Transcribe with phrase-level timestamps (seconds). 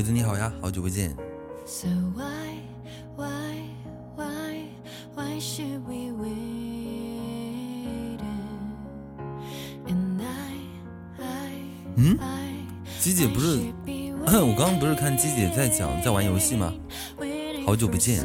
[0.00, 1.14] 鬼子你好呀，好久不见。
[11.96, 12.16] 嗯，
[12.98, 13.60] 鸡姐不是，
[14.24, 16.72] 我刚刚不是看鸡姐在讲在玩游戏吗？
[17.66, 18.24] 好久不见，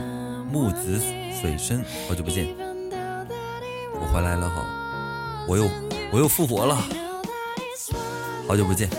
[0.49, 0.97] 木子
[1.41, 2.55] 水深，好久不见，
[3.99, 5.69] 我回来了哈，我又
[6.13, 6.81] 我又复活了，
[8.47, 8.89] 好久不见。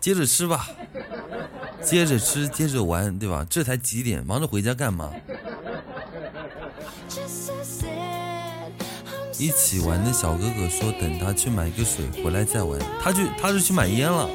[0.00, 0.66] 接着吃吧，
[1.84, 3.46] 接着吃，接着玩，对吧？
[3.50, 4.24] 这才几点？
[4.24, 5.12] 忙着回家干嘛？
[9.38, 12.80] 一起玩的小哥哥说，等他去买个水回来再玩。
[13.02, 14.28] 他去，他是去买烟了。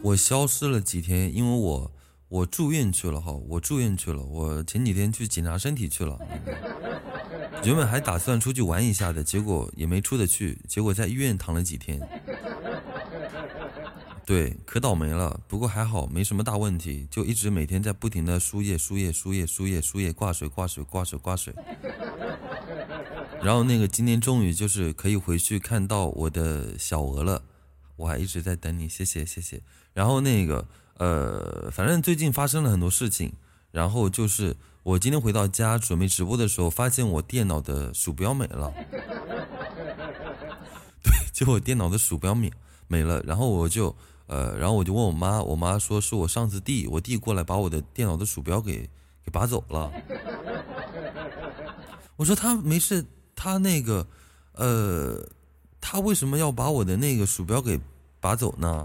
[0.00, 1.90] 我消失了几天，因为我。
[2.28, 4.22] 我住院去了哈，我住院去了。
[4.22, 6.18] 我前几天去检查身体去了，
[7.64, 11.98] 原本还打算出去玩一下的，结果也没出得去，结果在医院躺了几天。
[14.26, 15.40] 对，可倒霉了。
[15.48, 21.54] 不过还好，没什么大问题，就一直每天在不停的输液、输液、输液、输液、输液，挂水、挂水、挂水、挂水。
[23.42, 27.42] 然后那个今天终于就是可以回去看到我的小鹅了，
[27.96, 29.62] 我还一直在等你，谢谢谢谢。
[29.94, 30.68] 然后那个。
[30.98, 33.32] 呃，反正最近发生了很多事情，
[33.70, 38.72] 然后就是我今天回到家准备直播的时候，发现我电脑的鼠标没了。
[41.02, 42.52] 对，就我电脑的鼠标没
[42.88, 43.94] 没了，然后我就
[44.26, 48.78] 呃，然后我就问我妈，我妈说是我上次弟，我弟过来把我的电脑的鼠标给
[49.24, 49.90] 给拔走了。
[52.16, 53.04] 我说他没事，
[53.36, 54.04] 他那个
[54.54, 55.24] 呃，
[55.80, 57.78] 他为什么要把我的那个鼠标给
[58.18, 58.84] 拔走呢？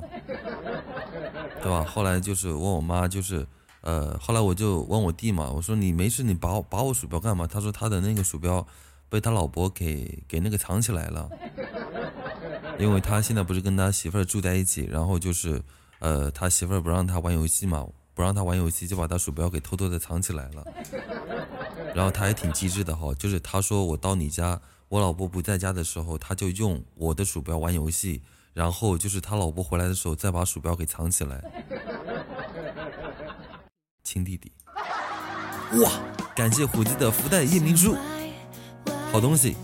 [1.63, 1.83] 对吧？
[1.85, 3.47] 后来就是问我妈，就是，
[3.81, 7.47] 呃，后来我就问我弟嘛，我说你没事，你拔拔我鼠标干嘛？
[7.47, 8.67] 他说他的那个鼠标
[9.07, 11.29] 被他老婆给给那个藏起来了，
[12.77, 15.63] 因为他现在不是跟他媳妇儿住在一起，然后就是，
[15.99, 20.65] 呃，他媳妇儿不让他玩游戏嘛，不让他玩游戏，就把他鼠标给偷偷的藏起来了。
[21.95, 24.59] 然后他还挺机智的哈，就是他说我到你家，
[24.89, 28.21] 我老婆不在家的时候，他就用我的鼠标玩游戏。
[28.53, 31.43] 然后就是他老婆回来的时候，再把鼠标给藏起来。
[34.03, 34.51] 亲弟弟，
[35.81, 35.91] 哇！
[36.35, 37.95] 感谢虎子的福袋夜明珠，
[39.11, 39.55] 好东西。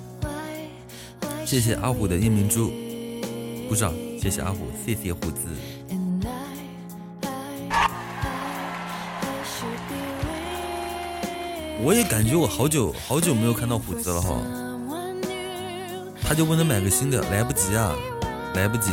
[1.45, 2.71] 谢谢阿虎的夜明珠，
[3.67, 3.93] 鼓掌！
[4.19, 5.47] 谢谢阿虎，谢谢虎子。
[11.81, 14.41] 我也感觉我好久好久没有看到虎子了哈，
[16.21, 17.95] 他就不能买个新的，来不及啊。
[18.59, 18.91] 来不及，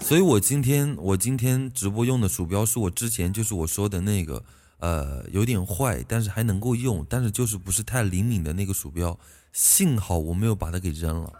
[0.00, 4.42] 所以我今天我今天直播用的鼠标是我之前就是我说的那个，
[4.78, 9.18] 呃，有点坏，但是还能够用，但是就是不是太灵敏的那个鼠标，
[9.52, 11.30] 幸好我没有把它给扔了。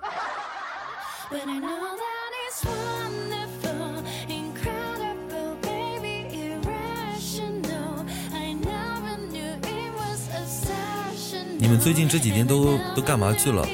[11.56, 13.67] 你们最近这几天都都干嘛去了？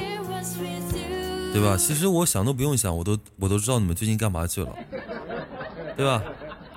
[1.51, 1.75] 对吧？
[1.77, 4.73] 其实我想都不用想，我都我都知道你们最近干嘛去了，
[5.97, 6.23] 对吧？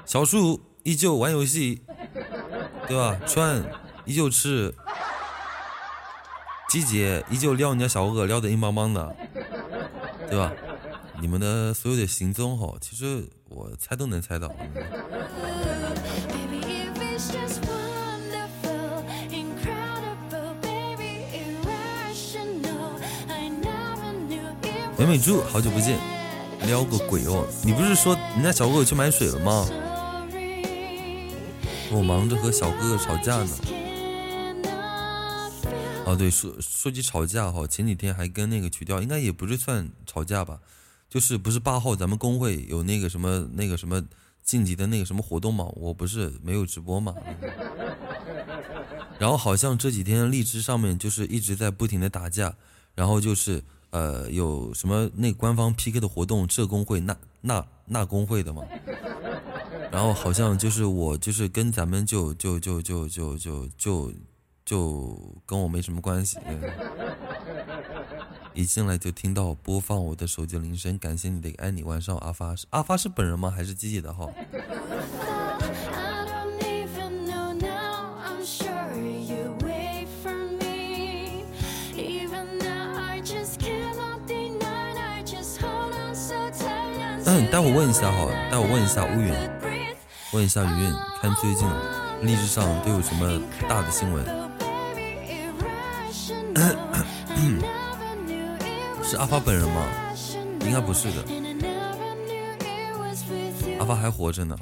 [0.05, 1.83] 小树依旧玩游戏，
[2.89, 3.17] 对吧？
[3.27, 3.63] 川
[4.05, 4.75] 依旧吃，
[6.69, 9.17] 鸡姐依旧撩你家小哥哥撩的硬邦邦的，
[10.29, 10.53] 对吧？
[11.21, 14.53] 你们的所有的行踪哈，其实我猜都能猜到。
[25.03, 25.99] 美美猪，好久不见，
[26.65, 27.45] 撩个鬼哦！
[27.65, 29.69] 你不是说人家小哥哥去买水了吗？
[31.91, 33.51] 我忙着和小哥哥吵架呢。
[36.07, 40.61] 哦，对，说说起吵架哈，前几天还跟那个曲调，应该也不是算吵架吧，
[41.11, 44.05] 就是不是八号咱们工会有那个什么那个什么
[44.45, 45.65] 晋级的那个什么活动嘛？
[45.75, 47.13] 我不是没有直播嘛？
[49.19, 52.55] 然后好像这几天荔枝上面就是一直在不停的打架，
[52.95, 58.63] 然后就是呃有什么那官方 PK 的活动，这工会那那那工会的嘛？
[59.93, 64.13] 然后好像就是我就是跟咱们就就就就就就就
[64.65, 66.39] 就跟我没什么关系。
[68.55, 71.83] 一进来就听到播放我的手机铃声，感谢你的爱你。
[71.83, 73.51] 晚上阿发是阿发是本人吗？
[73.51, 74.31] 还是机器的号？
[87.51, 89.33] 待会问一下哈，待会问一下乌云，
[90.33, 91.69] 问一下云云，看最近
[92.23, 94.25] 励志上都有什么大的新闻。
[99.03, 99.87] 是阿发本人吗？
[100.61, 101.23] 应该不是的，
[103.79, 104.57] 阿发还活着呢。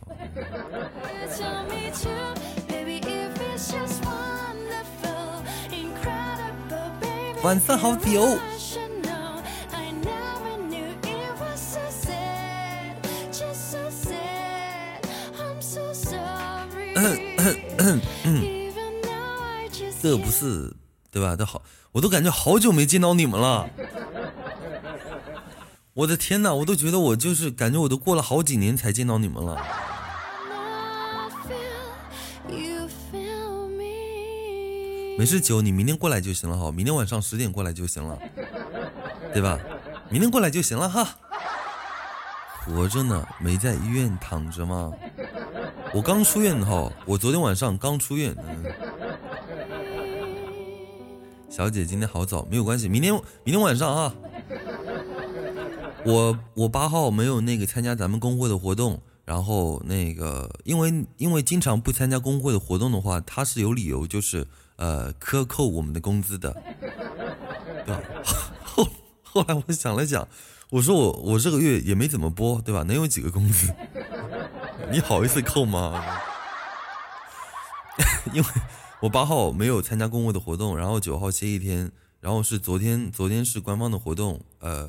[7.43, 8.37] 晚上好，酒。
[20.01, 20.75] 这不是
[21.11, 21.37] 对吧？
[21.37, 21.63] 都好，
[21.93, 23.69] 我都感觉好久没见到你们了。
[25.95, 29.63] 我的天哪，我都觉得我就是感觉我都过了好几年才见到你们了。
[35.19, 38.19] 没事，九，你明天过来就行了哈，明天晚上十点过来就行了，
[39.35, 39.59] 对吧？
[40.09, 41.07] 明天过来就行了哈。
[42.65, 44.91] 活着呢，没在医院躺着吗？
[45.93, 48.35] 我刚出院哈，我昨天晚上刚出院。
[51.49, 54.15] 小姐今天好早，没有关系，明天明天晚上啊。
[56.05, 64.47] 我我八号没有那个参加咱们工会的活动，然后那个因为因为经常不参加工会的活动的话，他是有理由就是
[64.77, 66.55] 呃克扣我们的工资的，
[67.85, 68.01] 对吧？
[68.65, 68.87] 后
[69.23, 70.27] 后来我想了想，
[70.71, 72.85] 我说我我这个月也没怎么播，对吧？
[72.85, 73.75] 能有几个工资？
[74.91, 76.05] 你好意思扣吗？
[78.33, 78.49] 因为
[79.01, 81.91] 我八号没有参加公会的活动，然后九号歇一天，
[82.21, 84.89] 然后是昨天昨天是官方的活动，呃。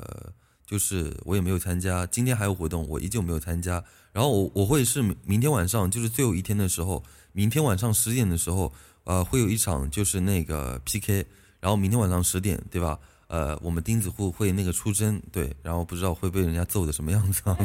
[0.64, 3.84] 就是我也没有参加，今天还有活动，我依旧没有参加。
[4.10, 8.72] 然后我我会是明天晚上，就是最后一天的时候，明天晚上十点的时候，
[9.04, 11.26] 呃，会有一场就是那个 PK。
[11.60, 12.98] 然后明天晚上十点，对吧？
[13.26, 15.54] 呃，我们钉子户会那个出征，对。
[15.62, 17.58] 然后不知道会被人家揍的什么样子，啊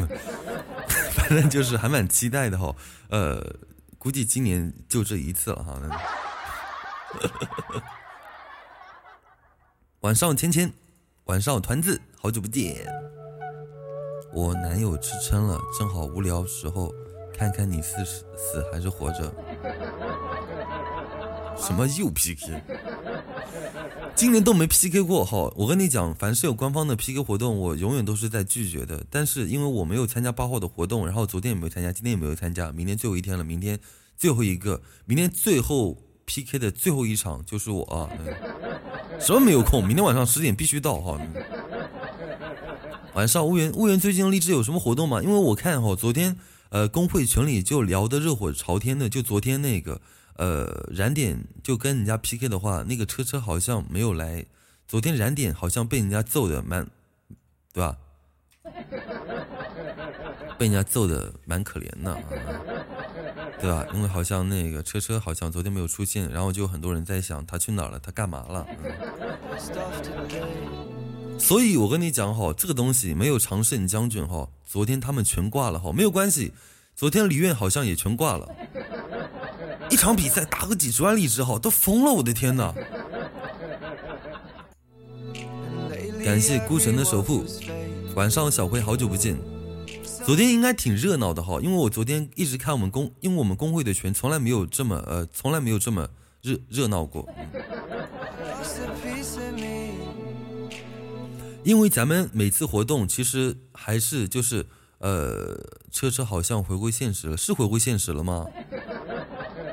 [1.20, 2.74] 反正就是还蛮期待的哈。
[3.10, 3.44] 呃，
[3.98, 5.80] 估计今年就这一次了哈。
[10.00, 10.72] 晚上芊芊，
[11.24, 12.00] 晚上团子。
[12.20, 12.86] 好久不见，
[14.32, 16.92] 我男友吃撑了，正好无聊时候
[17.36, 19.34] 看看你死死还是活着。
[21.56, 22.62] 什么又 PK？
[24.18, 25.48] 今年都没 PK 过哈。
[25.54, 29.06] 我跟你讲，凡是有官方的 PK 活动，我永远都是在拒绝的。
[29.08, 33.78] 但是因为我没有参加八号的活动，然后昨天也没有参加，今天也没有参加，明天最后一天了，明天
[34.16, 38.10] 最后一个，明天最后 PK 的最后一场就是我啊。
[39.20, 39.86] 什么没有空？
[39.86, 41.20] 明天晚上十点必须到哈。
[43.14, 45.22] 晚上，乌源乌源最近励志有什么活动吗？
[45.22, 46.36] 因为我看哈，昨天
[46.70, 50.00] 呃工会群里就聊的热火朝天的，就昨天那个
[50.38, 54.46] 呃燃点就跟人家 PK 的话，那个车车好像没有来。
[54.88, 56.88] 昨天燃点好像被人家揍的蛮，
[57.74, 57.94] 对吧？
[60.58, 62.18] 被人家揍的蛮可怜的啊，
[63.60, 63.86] 对吧？
[63.92, 68.66] 因为好像那个车车好像昨天没有出现，然后就很多人在想他去哪儿了，他干嘛了？
[71.38, 74.48] 所以，我跟你讲哈，这个东西没有常胜将军哈。
[74.66, 76.52] 昨天他们全挂了哈，没有关系。
[76.96, 78.48] 昨天李院好像也全挂了，
[79.90, 82.12] 一场比赛打个几十万荔枝哈，都疯了！
[82.12, 82.74] 我的天哪！
[86.24, 87.44] 感谢孤神的守护。
[88.14, 89.36] 晚上小辉好久不见。
[90.26, 96.06] 昨天应该挺热闹的哈，因为我昨天一直看我们工，因为我们工会的群从来没有这么呃，从来没有这么
[96.42, 97.26] 热热闹过。
[101.64, 104.66] 因为咱们每次活动其实还是就是，
[104.98, 105.58] 呃，
[105.90, 108.46] 车车好像回归现实了，是回归现实了吗？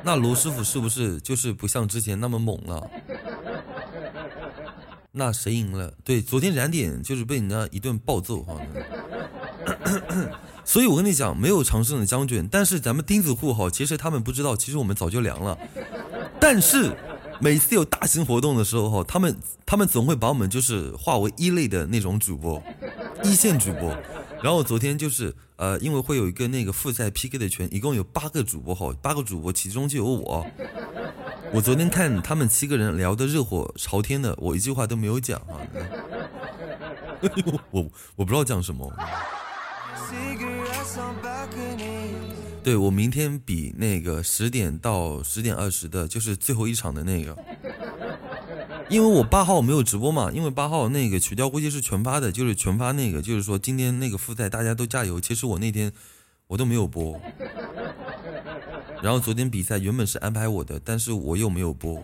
[0.06, 2.88] 那罗师傅是不是就是不像之前那么猛了？
[5.10, 5.92] 那谁赢了？
[6.04, 8.54] 对，昨天燃点就是被人家一顿暴揍哈。
[10.64, 15.58] 所以我跟你讲，没有常胜的将军，但是咱们钉子户哈，其实他们不知道，其实我们早就凉了，
[16.40, 16.96] 但是。
[17.38, 19.36] 每次有大型活动的时候，哈，他们
[19.66, 22.62] 他们总会把我们就是化为一类的那种主播，
[23.22, 23.94] 一线主播。
[24.42, 30.46] 然后昨天就是呃，因为会有一个那个复赛 PK 的群，一共有八个主播哈，八个主播其中就有我。
[31.52, 35.60] 我昨天看他们七个人聊的热火朝天的，我一句话都没有讲啊。
[37.70, 38.92] 我我不知道讲什么。
[42.62, 47.36] 对我明天比那个十点到十点二十的，就是最后一场的那个，
[48.88, 55.20] 因为我八号没有直播嘛，因为八号那个曲调估计是全发的，就是全发那个，就是说今天那个复赛大家都加油。
[55.20, 55.92] 其实我那天
[56.46, 57.20] 我都没有播，
[59.02, 62.00] 然后昨天比赛原本是安排我的，但是我又没有播。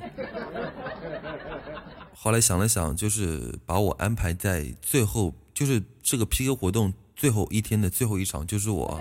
[2.15, 9.01] 后来想了想，就是把我安排在最后，就是这个 PK 活动最后一天的最后一场，就是我。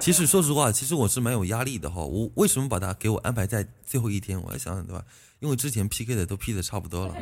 [0.00, 2.02] 其实说实话，其实我是蛮有压力的哈。
[2.02, 4.40] 我为什么把他给我安排在最后一天？
[4.40, 5.04] 我在想想对吧？
[5.40, 7.14] 因为之前 PK 的都 P 的差不多了，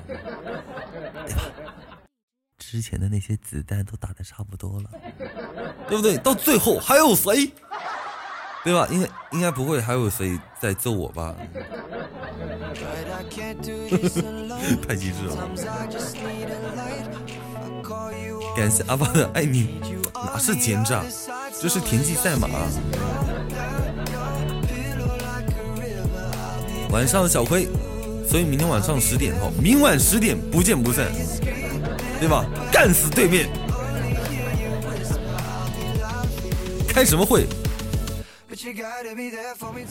[1.27, 1.43] 对吧？
[2.59, 4.91] 之前的那些子弹都打的差不多了，
[5.89, 6.17] 对不对？
[6.19, 7.53] 到最后还有谁？
[8.65, 8.89] 对吧？
[8.91, 11.37] 应该应该不会还有谁在揍我吧？
[14.87, 15.37] 太机智了！
[18.57, 19.81] 感谢阿爸的爱你，
[20.15, 21.05] 哪是奸诈？
[21.61, 22.49] 这是田忌赛马。
[26.91, 27.69] 晚上小亏，
[28.29, 31.11] 所以明天晚上十点哈，明晚十点不见不散，
[32.19, 32.45] 对吧？
[32.73, 33.49] 干死对面！
[36.89, 37.47] 开什么会？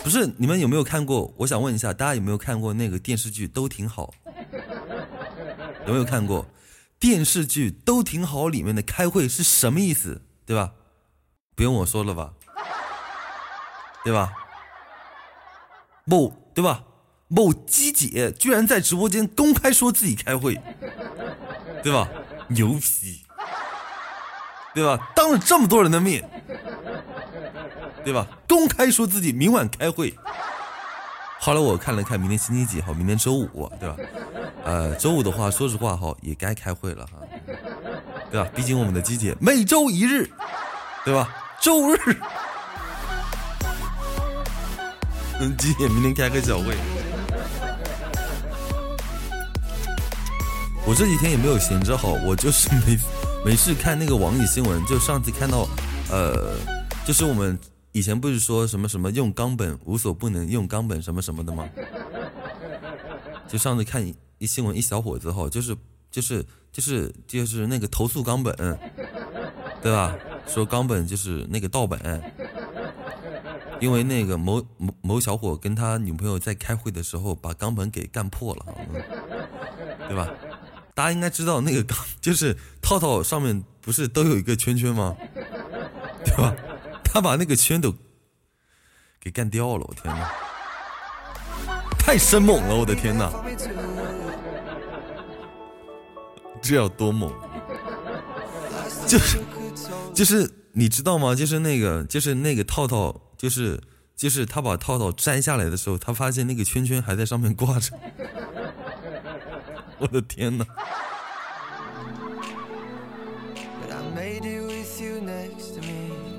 [0.04, 1.34] 不是你们有没有看过？
[1.38, 3.48] 我想问一下，大家有没有看过那个电视剧？
[3.48, 4.14] 都挺好，
[5.86, 6.46] 有没有看过
[7.00, 7.72] 电视剧？
[7.72, 10.22] 都挺好里面的开会是什么意思？
[10.46, 10.74] 对吧？
[11.56, 12.34] 不用我说了吧，
[14.04, 14.34] 对吧？
[16.06, 16.84] 不对吧？
[17.28, 20.62] 某鸡姐居然在直播间公开说自己开会，
[21.82, 22.08] 对吧？
[22.48, 23.26] 牛批，
[24.74, 25.12] 对吧？
[25.16, 26.24] 当着这么多人的面，
[28.04, 28.28] 对吧？
[28.48, 30.14] 公开说自己明晚开会。
[31.40, 32.80] 后来我看了看，明天星期几？
[32.80, 33.96] 好，明天周五，对吧？
[34.64, 37.14] 呃，周五的话，说实话哈，也该开会了哈，
[38.32, 38.48] 对吧？
[38.56, 40.30] 毕竟我们的鸡姐每周一日，
[41.04, 41.36] 对吧？
[41.60, 41.98] 周日，
[45.40, 45.90] 嗯，几点？
[45.92, 46.76] 明天开个小会。
[50.88, 52.98] 我这几天也没有闲着好，我就是没
[53.44, 54.86] 没事看那个网易新闻。
[54.86, 55.68] 就上次看到，
[56.12, 56.56] 呃，
[57.04, 57.58] 就是我们
[57.92, 61.68] 以前不是说什么什么用冈本无所不能，用冈本什么什么的吗？
[63.48, 64.06] 就上次看
[64.38, 65.76] 一新闻，一小伙子哈，就是
[66.12, 68.56] 就是就是就是那个投诉冈本，
[69.82, 70.16] 对吧？
[70.46, 72.00] 说冈本就是那个盗版，
[73.80, 78.66] 因为那个某某某小伙跟他女朋友在开会的时候把冈本给干破了，
[80.08, 80.30] 对吧？
[80.96, 85.16] 大家应该知道那个钢 就是套套上面不是都有一个圈圈吗？
[86.26, 86.56] 对吧？
[87.04, 87.94] 他把那个圈都
[89.20, 90.32] 给干掉了，我天哪！
[92.00, 93.32] 太生猛了，我的天哪！
[96.62, 97.32] 这要多猛？
[99.06, 99.38] 就是。
[100.14, 101.36] 就是你知道吗？
[101.36, 103.80] 就是那个，就是那个套套，就是
[104.16, 107.92] 就是他把套套摘下来的时候，他发现那个圈圈还在上面挂着。
[110.00, 110.66] 我的天哪！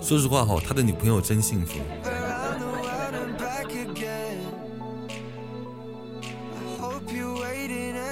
[0.02, 1.78] 说实话哈，他的女朋友真幸福。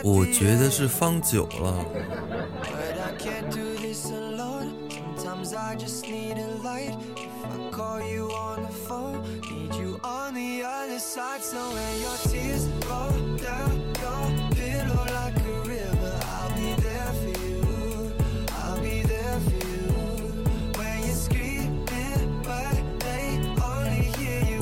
[0.02, 1.84] 我觉得是放久了。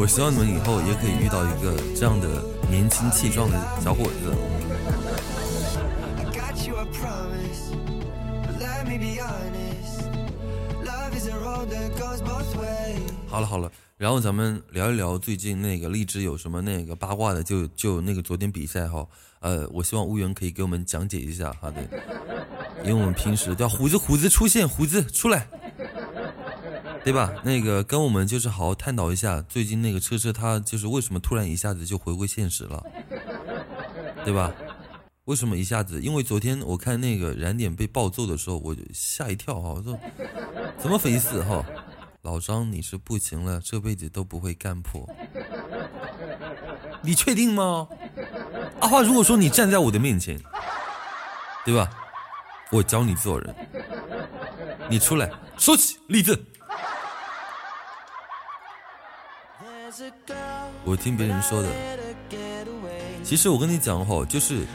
[0.02, 4.34] 我希望你们以后也可以遇到一个这样的年轻气壮的小伙子。
[13.28, 19.06] 好了好了，然后咱们聊一聊最近那个荔枝有什么那个八卦的，就就那个昨天比赛哈，
[19.38, 21.88] 呃，我希望乌云可以给我们讲解一下哈，对，
[22.84, 25.46] 因为我们平时叫胡子胡子出现，胡子出来。
[27.04, 27.32] 对吧？
[27.42, 32.82] 那个跟我们就是好好探讨一下，最近那个车车他就是为什么突然一下子就回归现实了，
[34.24, 34.52] 对吧？
[35.24, 36.00] 为什么一下子？
[36.00, 39.98] 因为昨天我看那个燃点被暴揍的时候，我就吓一跳哈，我说
[40.78, 41.64] 怎么回事哈？
[42.22, 45.08] 老张你是不行了，这辈子都不会干破。
[47.02, 47.88] 你确定吗？
[48.80, 50.40] 阿花，如果说你站在我的面前，
[51.64, 51.90] 对吧？
[52.70, 53.54] 我教你做人。
[54.88, 56.38] 你出来说起励志。
[60.84, 61.68] 我听别人说的，
[63.22, 64.66] 其实我跟你讲哈，就是，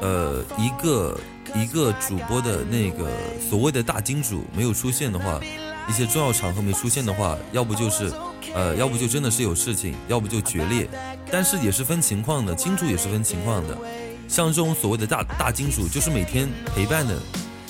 [0.00, 1.20] 呃，一个
[1.54, 3.08] 一个主播的那个
[3.48, 5.40] 所谓的大金主没有出现的话，
[5.88, 8.12] 一些重要场合没出现的话，要不就是，
[8.54, 10.88] 呃，要不就真的是有事情，要不就决裂，
[11.30, 13.78] 但是也是分情况的，金主也是分情况的，
[14.28, 17.16] 像这种所谓的大大金主，就是每天陪伴的，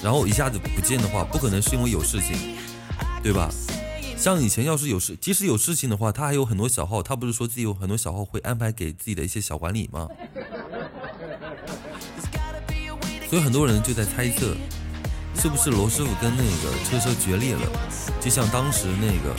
[0.02, 2.56] 然后一下子不见的话，不可能是因为有事情，
[3.22, 3.50] 对吧？
[4.22, 10.08] 像以前要是有事，即使有事情的话，他还有很多小号，他不是说自己有很多小号会安排给自己的一些小管理吗？
[13.28, 14.54] 所以很多人就在猜测，
[15.34, 17.68] 是不是罗师傅跟那个车车决裂了，
[18.20, 19.34] 就像当时那个，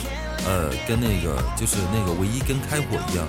[0.46, 3.26] 呃，跟那个就是那个唯一跟开火一样，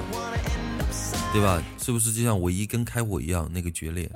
[1.31, 1.63] 对吧？
[1.81, 4.12] 是不是就像唯一跟开火一样那个决裂？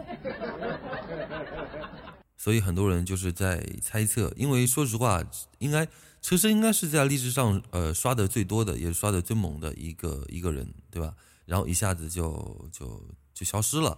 [2.35, 5.23] 所以很多人就是在猜测，因为说实话，
[5.59, 5.87] 应该。
[6.21, 11.13] 车车应该是在历史上，呃，刷的最多的，也是刷的最猛的一个一个人，对吧？
[11.45, 13.01] 然后一下子就就
[13.33, 13.97] 就消失了，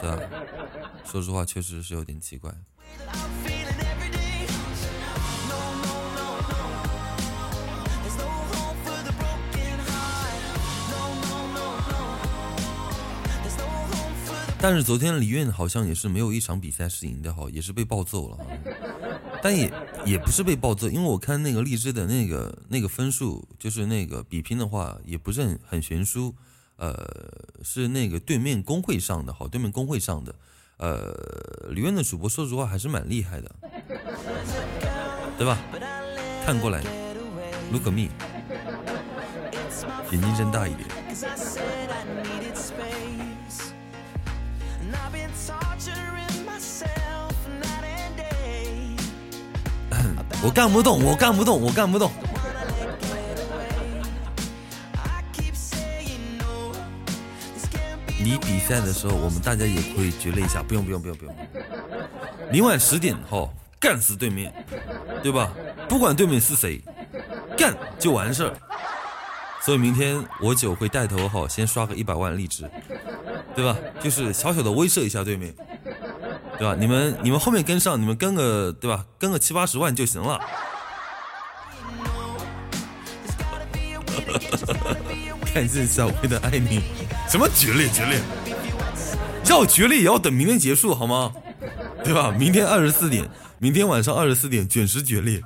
[0.00, 0.20] 对吧？
[1.04, 2.54] 说实话，确实是有点奇怪。
[14.60, 18.38] 但是昨天李苑好像也是没有一场比赛是赢的，哈，也是被暴揍了，
[19.40, 19.72] 但也
[20.04, 26.34] 也不是被暴揍，因为我看那个荔枝的那个那个分数，就是那个比拼的话，也不是很很悬殊，
[26.76, 26.92] 呃，
[27.62, 30.34] 是那个对面公会上的，好，对面公会上的，
[30.78, 33.54] 呃，李苑的主播说实话还是蛮厉害的，
[35.38, 35.56] 对吧？
[36.44, 36.82] 看过来
[37.70, 38.08] ，look me，
[40.10, 41.87] 眼睛睁大一点。
[50.40, 52.12] 我干不动，我干不动，我干不动。
[58.20, 61.34] 你比赛的时候，我们大家也可以决裂一下，不用不用不用不用。
[62.52, 64.52] 明晚十点后干死对面，
[65.22, 65.50] 对吧？
[65.88, 66.80] 不管对面是谁，
[67.56, 68.54] 干就完事儿。
[69.60, 72.70] 所以明天我九会带头哈，先刷个一百万荔枝，
[73.56, 73.76] 对吧？
[74.00, 75.52] 就是小小的威慑一下对面。
[76.58, 76.74] 对吧？
[76.78, 79.04] 你们你们后面跟上，你们跟个对吧？
[79.18, 80.40] 跟个七八十万就行了。
[85.54, 86.82] 感谢小薇的爱你，
[87.28, 88.20] 什么决裂决裂？
[89.46, 91.32] 要决裂也要等明天结束好吗？
[92.04, 92.34] 对吧？
[92.38, 95.40] 明天二十四点，明天晚上二十四点准时决裂。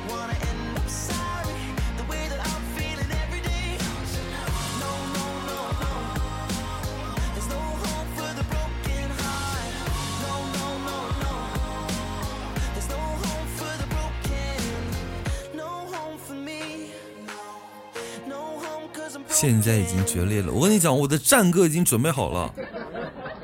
[19.42, 22.54] 现在已经决裂了，我跟你讲，我的战歌已经准备好了，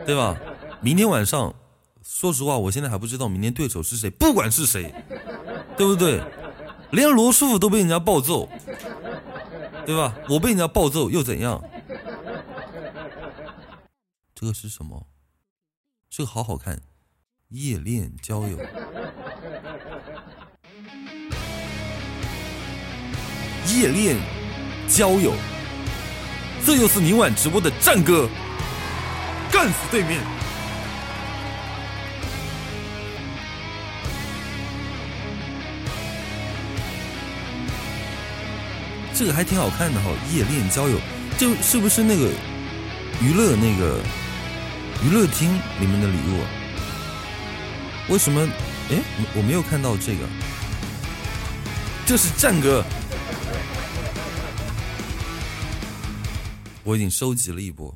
[0.05, 0.37] 对吧？
[0.79, 1.55] 明天晚上，
[2.03, 4.93] 说实话，我现在还不知道明天对手是谁，不管是谁，
[5.75, 6.21] 对不对？
[6.91, 8.47] 连罗师傅都被人家暴揍，
[9.87, 10.15] 对吧？
[10.29, 11.59] 我被人家暴揍又怎样？
[14.35, 15.07] 这个是什么？
[16.11, 16.79] 这个好好看，
[17.47, 18.59] 夜恋交友，
[23.73, 24.15] 夜恋
[24.87, 25.33] 交友。
[26.67, 28.27] 这又是明晚直播的战歌，
[29.49, 30.19] 干死对面！
[39.13, 40.99] 这个还挺好看的哈，夜恋交友，
[41.37, 42.27] 这是不是那个
[43.21, 44.01] 娱乐那个
[45.05, 45.49] 娱乐厅
[45.79, 46.47] 里面的礼物啊？
[48.09, 48.45] 为什么？
[48.91, 48.97] 哎，
[49.33, 50.27] 我没有看到这个，
[52.05, 52.83] 这是战歌。
[56.87, 57.93] 我已经收集了一波。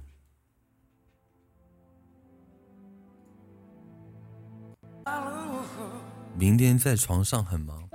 [6.38, 7.88] 明天在床上很忙，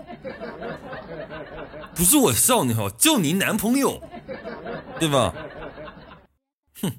[1.95, 4.01] 不是我笑你哈，就你男朋友，
[4.99, 5.35] 对吧？
[6.81, 6.91] 哼！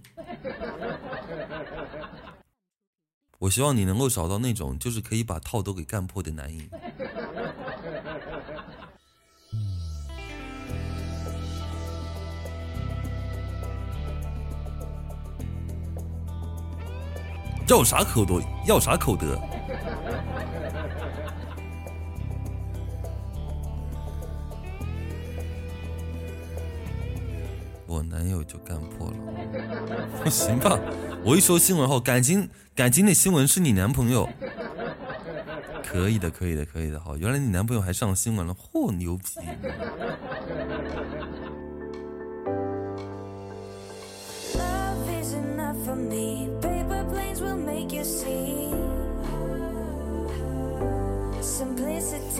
[3.40, 6.70] 我希望你能够找到那种就是可以把套都给干破的男人。
[17.68, 18.42] 要啥口德？
[18.66, 19.38] 要啥口德？
[27.86, 30.80] 我男友就干破了，行吧？
[31.24, 34.30] 我一说新闻后，感情感情的新闻是你男朋友。
[35.84, 37.00] 可以的，可以的，可以的。
[37.00, 39.24] 好，原来你男朋友还上新闻了，嚯，牛逼！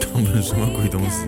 [0.00, 1.26] 他们什么鬼东西？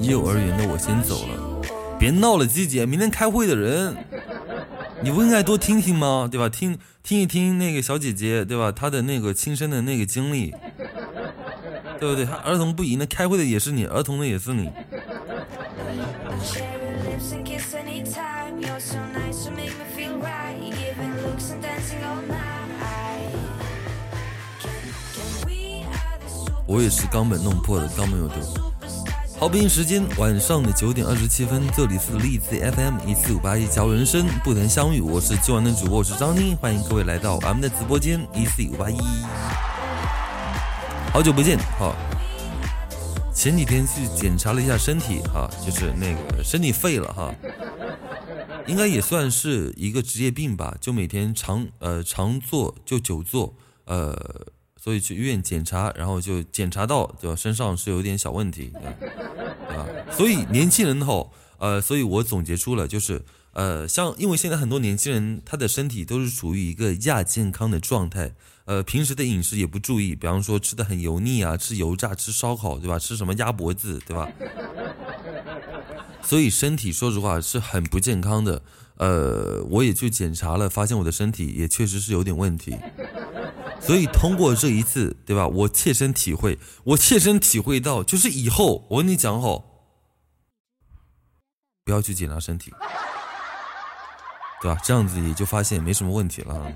[0.00, 1.62] 幼儿园的我先走了，
[1.98, 3.96] 别闹了，季姐，明天开会的人，
[5.02, 6.28] 你不应该多听听吗？
[6.30, 6.48] 对吧？
[6.48, 8.70] 听听一听那个小姐姐，对吧？
[8.70, 10.54] 她的那个亲身的那个经历，
[12.04, 12.26] 对不对？
[12.26, 14.70] 他儿童不宜，那开会的也是你，儿童的也是你。
[26.66, 28.36] 我也是冈本弄破的，冈本有丢。
[29.38, 35.00] 好，北京时间晚上的九点二十七分，这里是荔枝 FM 一四五八一，交人生不能相遇。
[35.00, 38.98] 我是今晚的主播，我是张宁，欢迎各位来到咱们的直播间一四五八一。
[41.14, 41.94] 好久不见，哈。
[43.32, 47.32] 前几天去检查了一下身体，哈，就是那个身体废了，哈，
[48.66, 54.46] 应该也算是一个职业病吧，就每天常呃常坐就久坐，呃。
[54.76, 57.36] 所以去医院检查，然后就检查到，对吧？
[57.36, 59.86] 身上是有点小问题，对吧？
[60.10, 68.32] 所以年轻人吼，呃，所以我总结出了，就是呃，像因为现在很多年轻人他的身体都是处于一个亚健康的状态，
[68.66, 72.98] 呃，平时的饮食也不注意，比方说吃的很油腻啊，吃油炸，吃烧烤，对吧？
[72.98, 74.26] 吃什么鸭脖子，对吧？
[76.22, 78.62] 所以身体说实话是很不健康的，
[78.96, 82.74] 呃，我也去检查了，发现我的身体也确实是有点问题。
[83.80, 85.46] 所以通过这一次，对吧？
[85.46, 89.62] 我切身体会，我切身体会到，就是以后我跟你讲好，
[91.84, 92.72] 不要去检查身体，
[94.62, 94.80] 对吧？
[94.82, 96.72] 这样子也就发现没什么问题了，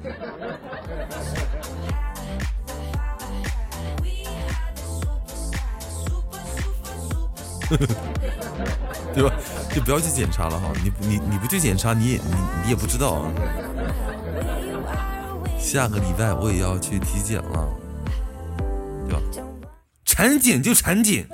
[9.15, 9.35] 对吧？
[9.75, 13.33] 就不要去检查了哈，你你你不去检查，你也你你也不知道啊。
[15.59, 17.69] 下个礼拜我也要去体检了，
[19.07, 19.21] 对吧？
[20.05, 21.29] 产检就产检，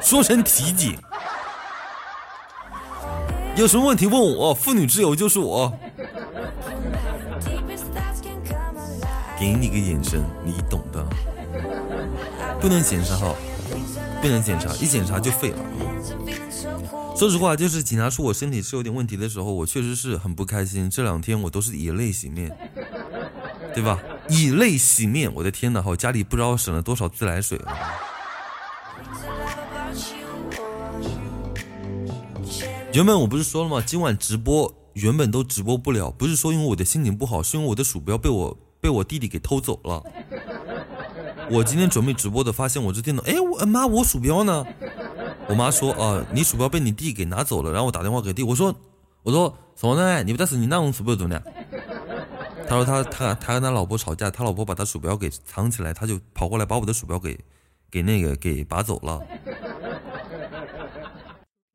[0.00, 0.98] 说成体检，
[3.56, 5.72] 有什么问题问我，妇女之友就是我。
[9.38, 11.02] 给你个眼神，你懂的。
[12.60, 13.34] 不能检查哈，
[14.20, 15.58] 不能检查，一检查就废了。
[17.16, 20.88] 说实话，就是检查出我身体是有点问题的时候，我确实是很不开心。
[20.88, 22.56] 这两天我都是以泪洗面。
[23.72, 24.00] 对吧？
[24.28, 25.80] 以泪洗面，我的天哪！
[25.80, 27.72] 好家里不知道省了多少自来水了。
[32.92, 33.80] 原本我不是说了吗？
[33.86, 40.02] 今晚直播原本都直播不了，不是说因为我的心情不好，是因为我的鼠标被我被我弟弟给偷走了。
[41.50, 44.64] 我今天准备直播的，发现我这电脑，哎，我妈，我鼠标呢？
[45.48, 47.72] 我妈说啊，你鼠标被你弟给拿走了。
[47.72, 48.72] 然后我打电话给弟，我说，
[49.24, 50.22] 我说什么呢？
[50.22, 51.42] 你不但是你那种鼠标怎么样？
[52.68, 57.36] 他说他他他跟他老婆吵架，他老婆把他鼠标给藏起来，他就跑过来把我的鼠标给
[57.90, 59.20] 给那个给拔走了，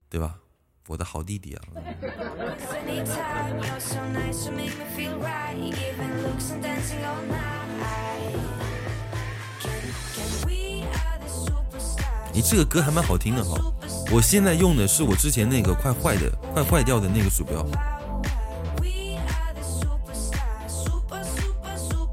[0.10, 0.36] 对吧？
[0.88, 1.62] 我的好弟弟啊！
[12.36, 13.58] 你这个歌还蛮好听的哈，
[14.12, 17.66] 我现在用的是我之前那个快坏的快坏掉的那个鼠标。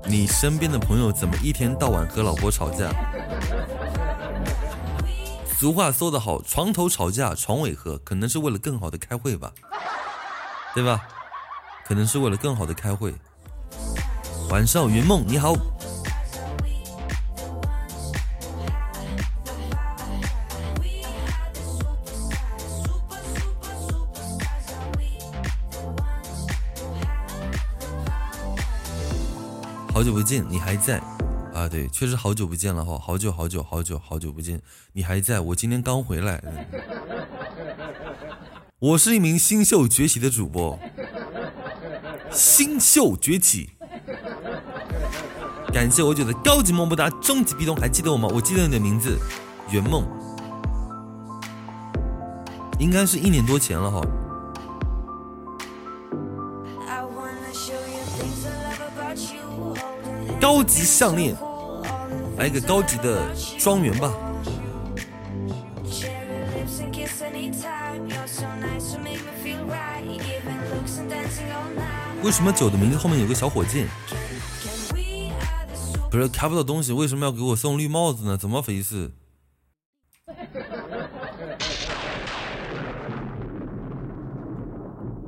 [0.06, 2.92] 你身边的朋友怎么一天到晚和老婆吵架？
[5.58, 9.52] 俗话说得好，床头吵架床尾和，可能是为了更好的开会吧，
[10.72, 11.00] 对吧？
[11.84, 13.12] 可能是为了更好的开会。
[14.50, 15.52] 晚上云梦你好。
[30.02, 30.98] 好久不见，你还在
[31.54, 31.68] 啊？
[31.68, 34.60] 对，确实好久不见了哈，好久好久好久好久不见，
[34.94, 36.42] 你还在我今天刚回来。
[38.80, 40.76] 我是一名新秀崛起的主播，
[42.32, 43.70] 新秀崛起。
[45.72, 48.28] 感谢我九的高级么么哒，终极壁咚，还记得我吗？
[48.34, 49.16] 我记得你的名字，
[49.70, 50.04] 圆梦，
[52.80, 54.00] 应该是一年多前了哈。
[60.42, 61.36] 高级项链，
[62.36, 64.12] 来一个高级的庄园吧。
[72.24, 73.86] 为什么酒的名字后面有个小火箭？
[76.10, 78.36] 不是开不到东西，为什么要给我送绿帽子呢？
[78.36, 79.12] 怎么回事？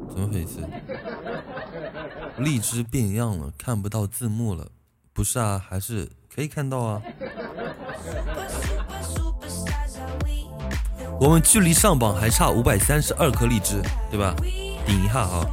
[0.08, 0.58] 怎么回事？
[2.38, 4.66] 荔枝变样了，看不到字幕了。
[5.14, 7.00] 不是啊，还是可以看到啊。
[11.20, 14.34] 我们距离上榜还差五百三十二颗荔枝，对吧？
[14.84, 15.46] 顶一下啊，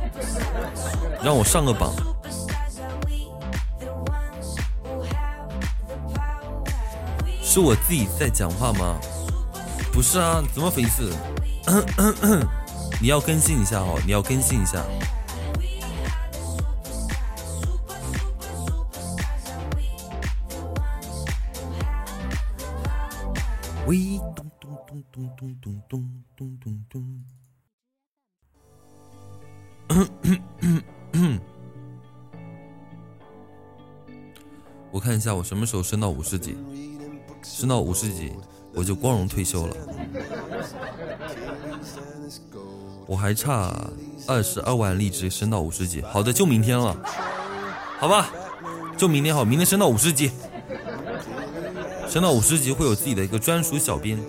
[1.24, 1.94] 让我上个榜。
[7.44, 9.00] 是我自己在讲话吗？
[9.94, 11.14] 不是啊，怎么回事？
[13.00, 14.84] 你要更新一下哦，你要更新一下。
[23.88, 27.26] 喂，咚咚咚咚咚咚咚咚咚咚。
[34.92, 36.56] 我看一下，我什么时候升到五十级？
[37.42, 38.32] 升到五十级，
[38.74, 39.76] 我就光荣退休了。
[43.08, 43.76] 我还差
[44.28, 46.96] 二十二万荔枝升到五十级，好的，就明天了，
[48.00, 48.32] 好吧，
[48.96, 50.32] 就明天好，明天升到五十级，
[52.12, 54.20] 升到五十级会有自己的一个专属小编。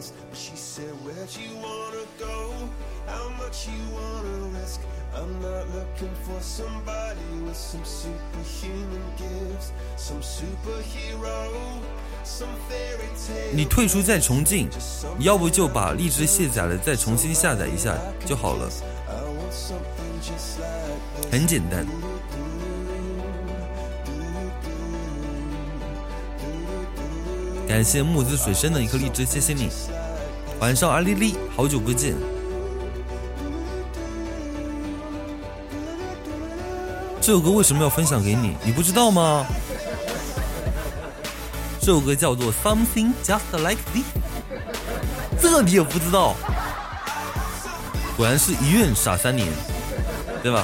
[13.53, 14.69] 你退出再重进，
[15.19, 18.71] 要不就把荔枝卸载了再重新下载一下就好了，
[21.33, 21.85] 很简单。
[27.73, 29.71] 感谢木子水深的一颗荔枝，谢谢你。
[30.61, 32.15] 晚上阿丽丽，好久不见。
[37.19, 38.59] 这首歌为什么要分享给你？
[38.63, 39.47] 你不知道吗？
[41.81, 44.05] 这首歌叫做《Something Just Like This》，
[45.41, 46.35] 这你也不知道？
[48.19, 49.49] 果然是一愿傻三年，
[50.43, 50.63] 对吧？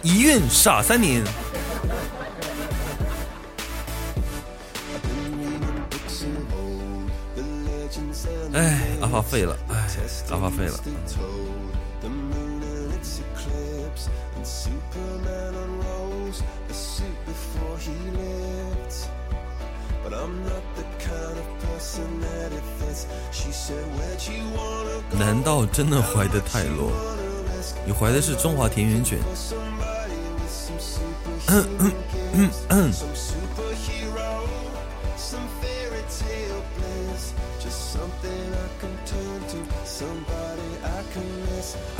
[0.00, 1.22] 一愿傻三年。
[9.08, 9.88] 哎，阿发废了，哎，
[10.30, 10.78] 阿发废了。
[25.18, 26.92] 难道真的怀的太弱？
[27.86, 29.18] 你怀的是中华田园卷？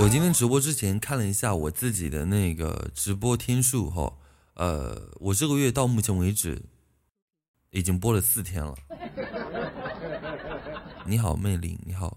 [0.00, 4.12] 我今天直播之前看了一下我自己的那个直播天数哈，
[4.54, 6.62] 呃，我这个月到目前为止
[7.70, 8.76] 已经播了四天了。
[11.04, 12.16] 你好，魅力，你好，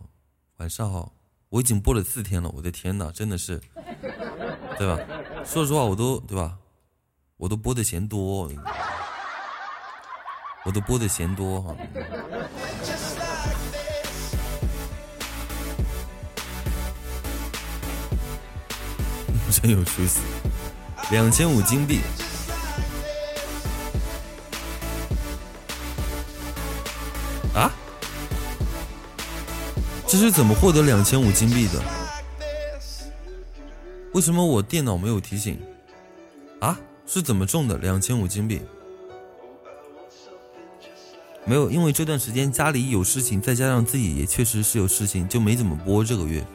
[0.58, 1.12] 晚上好，
[1.50, 3.60] 我已经播了四天了，我的天哪，真的是，
[4.78, 5.00] 对吧？
[5.44, 6.60] 说实话，我都对吧？
[7.38, 8.48] 我都播的嫌多，
[10.66, 11.76] 我都播的嫌多哈。
[19.52, 20.22] 真有出息，
[21.12, 22.00] 两千五金币。
[27.54, 27.70] 啊？
[30.08, 31.84] 这是怎么获得两千五金币的？
[34.14, 35.60] 为什么我电脑没有提醒？
[36.60, 38.62] 啊，是怎么中的两千五金币？
[41.46, 46.46] 没有，因为这段时间家里有事情，再加上自己也确实是有事情，就没怎么播这个月。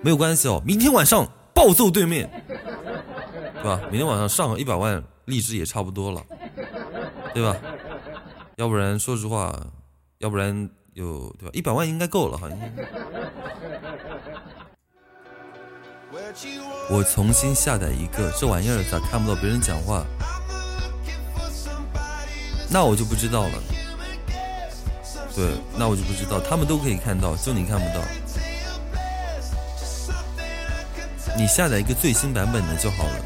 [0.00, 2.28] 没有关系哦，明天晚上暴揍对面，
[3.54, 3.80] 对吧？
[3.90, 6.22] 明天晚上上个一百万荔枝也差不多了，
[7.32, 7.56] 对吧？
[8.56, 9.54] 要不然说实话，
[10.18, 10.68] 要不然。
[10.94, 11.50] 有对吧？
[11.52, 12.56] 一百万应该够了，好像。
[16.88, 20.06] 我重新下载一个，这玩意儿咋看不到别人讲话？
[22.70, 23.58] 那我就不知道了。
[25.34, 28.00] 对，那我就不知道，他们都可以看到，就你看不到。
[31.36, 33.16] 你下载一个最新版本的就好了。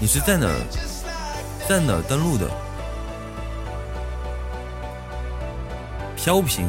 [0.00, 0.52] 你是在哪儿？
[1.68, 2.50] 在哪儿登录的？
[6.16, 6.68] 飘屏，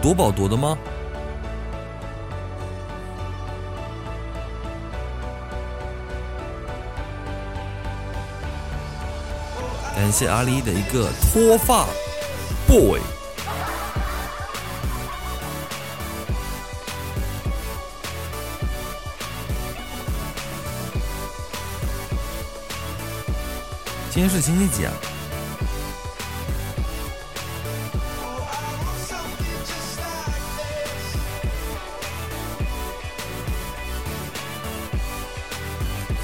[0.00, 0.76] 夺宝夺的吗？
[9.94, 11.86] 感谢阿狸的一个脱发
[12.66, 13.00] boy。
[24.22, 24.92] 今天是星期几啊？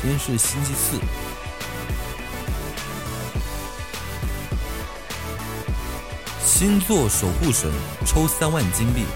[0.03, 1.01] 今天是星期四。
[6.45, 7.73] 星座守护神
[8.05, 9.07] 抽三万金币。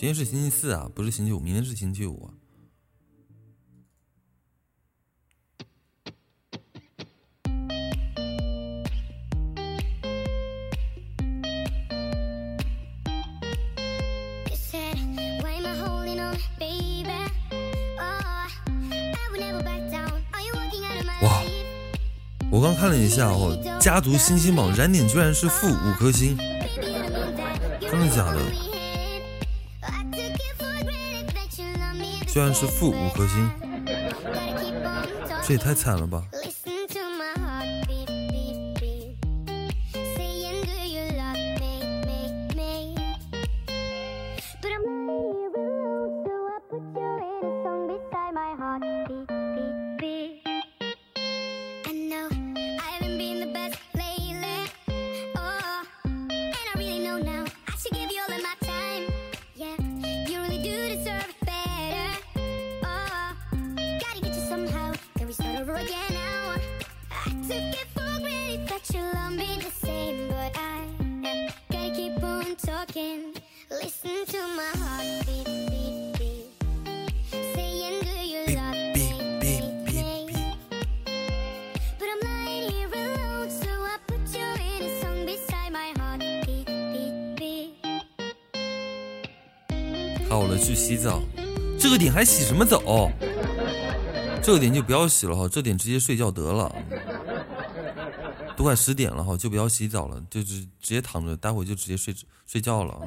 [0.00, 2.30] 今天是星期四啊，不是星期五，明天是星期五。
[21.22, 21.42] 哇！
[22.52, 26.36] 我刚看了一下哦，家族星星榜燃点居然是负五颗星，
[27.80, 28.67] 真的假的？
[32.38, 33.50] 居然是负五颗星，
[35.42, 36.22] 这也太惨了吧！
[90.98, 91.22] 澡，
[91.78, 93.10] 这个点还洗什么澡？
[94.42, 96.74] 这个点就不要洗了哈，这点直接睡觉得了。
[98.56, 102.14] 都快十点了哈，就不要洗澡了，就直直接躺着，待会就直接睡
[102.46, 103.00] 睡觉了。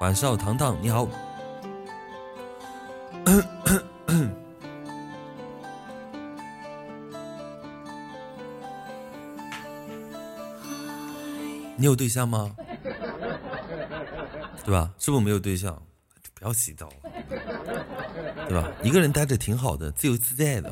[0.00, 1.08] 晚上糖糖你好，
[11.76, 12.54] 你有对象吗？
[14.66, 14.90] 对吧？
[14.98, 15.80] 是不是没有对象？
[16.34, 16.90] 不要洗澡，
[18.46, 18.68] 对吧？
[18.82, 20.70] 一个人待着挺好的，自由自在的。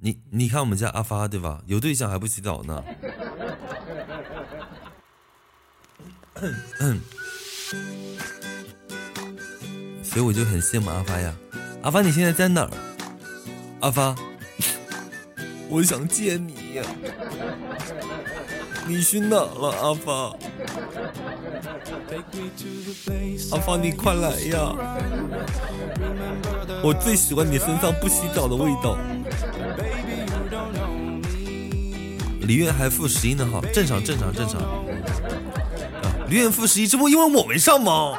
[0.00, 1.62] 你你看我们家阿发，对吧？
[1.66, 2.82] 有对象还不洗澡呢。
[10.02, 11.32] 所以我就很羡慕阿发呀。
[11.82, 12.70] 阿发，你现在在哪儿？
[13.80, 14.16] 阿发，
[15.68, 16.82] 我想见你呀。
[18.88, 20.34] 你去哪了，阿发？
[23.52, 24.74] 阿芳，你快来呀！
[26.82, 28.96] 我最喜欢你身上不洗澡的味道。
[32.40, 34.60] 李月还负十一呢，哈，正常，正常，正常。
[36.28, 38.18] 李远负十一，这不因为我没上吗？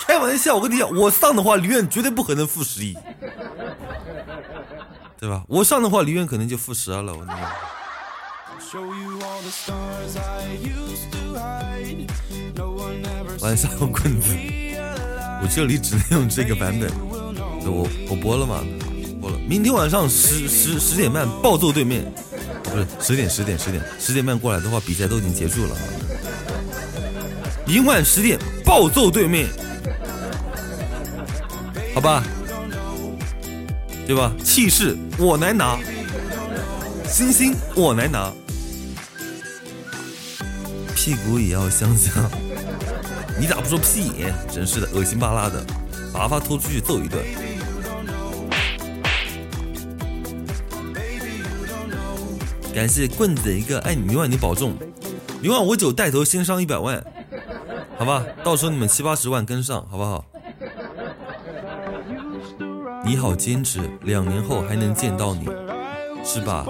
[0.00, 2.96] 开玩笑，我跟你讲，我上的话，李远绝对不可能负十一，
[5.18, 5.42] 对吧？
[5.48, 7.40] 我上的话，李远可能就负十二了，我跟你讲。
[13.40, 14.34] 晚上棍子，
[15.42, 16.90] 我这里只能用这个版本。
[17.64, 18.64] 我我播了吗？
[19.20, 19.38] 播了。
[19.48, 22.04] 明天晚上十十十点半暴揍对面，
[22.62, 25.76] 不是十点十点十点十点半过来的话，比赛都已经结束了。
[27.66, 29.48] 明晚十点暴揍对面，
[31.94, 32.22] 好吧？
[34.06, 34.32] 对吧？
[34.44, 35.76] 气势我来拿，
[37.08, 38.32] 星星我来拿。
[40.94, 42.30] 屁股也要香香，
[43.38, 44.34] 你咋不说屁眼？
[44.50, 45.62] 真是的，恶心巴拉的，
[46.12, 47.22] 把阿发拖出去揍一顿。
[52.74, 54.74] 感谢棍子的一个，爱你一万你保重，
[55.40, 57.04] 明晚我九带头先上一百万，
[57.98, 58.24] 好吧？
[58.42, 60.24] 到时候你们七八十万跟上，好不好？
[63.04, 65.46] 你好坚持，两年后还能见到你，
[66.24, 66.66] 是吧？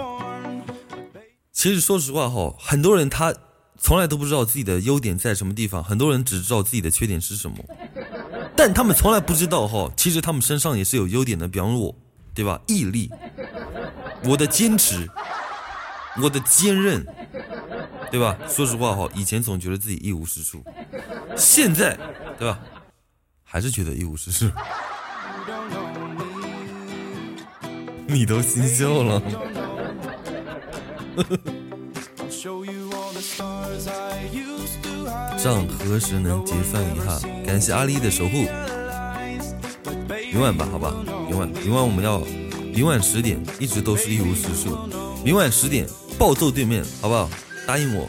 [1.53, 3.33] 其实说实话哈，很多人他。
[3.79, 7.57] 从来都不知道自己的优点在什么地方，很多人只知道自己的缺点是什么，
[8.57, 11.95] 但他们从来不知道哈，其实他们身上也是有优点的，比方我，
[12.35, 12.61] 对吧？
[12.67, 13.11] 毅力，
[14.25, 15.09] 我的坚持，
[16.23, 17.07] 我的坚韧，
[18.11, 18.37] 对吧？
[18.49, 20.65] 说实话哈，以前总觉得自己一无是处，
[21.37, 21.97] 现在，
[22.39, 22.59] 对吧？
[23.45, 24.51] 还是觉得一无是处。
[28.09, 29.23] 你都心秀了。
[35.43, 37.19] 账何时能结算一下？
[37.47, 38.47] 感谢阿丽的守护。
[40.33, 40.95] 明晚吧，好吧，
[41.29, 42.21] 明晚，明晚我们要，
[42.75, 44.77] 明晚十点一直都是一无是处。
[45.25, 45.87] 明晚十点
[46.19, 47.31] 暴揍对面，好不好？
[47.67, 48.09] 答应我。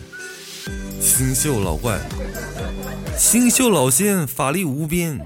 [1.00, 2.00] 星宿老怪，
[3.18, 5.26] 星宿老仙法力无边，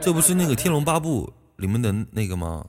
[0.00, 2.64] 这不是那个《天龙八部》里面的那个吗？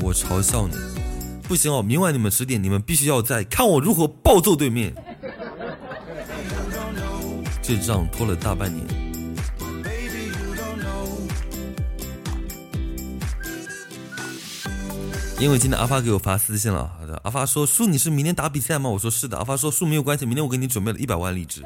[0.00, 0.74] 我嘲笑你，
[1.54, 1.80] 不行哦！
[1.80, 4.92] 明晚你们十点，你们必须要在，看我如何暴揍对面。
[7.62, 8.84] 这仗拖了大半年。
[15.38, 18.90] 因为今天阿发给我发私信了，好的，阿发说叔你是明天打比赛吗？
[18.90, 21.62] 我说是的，阿发说叔没有关系，明天我给你准备了一百万荔枝，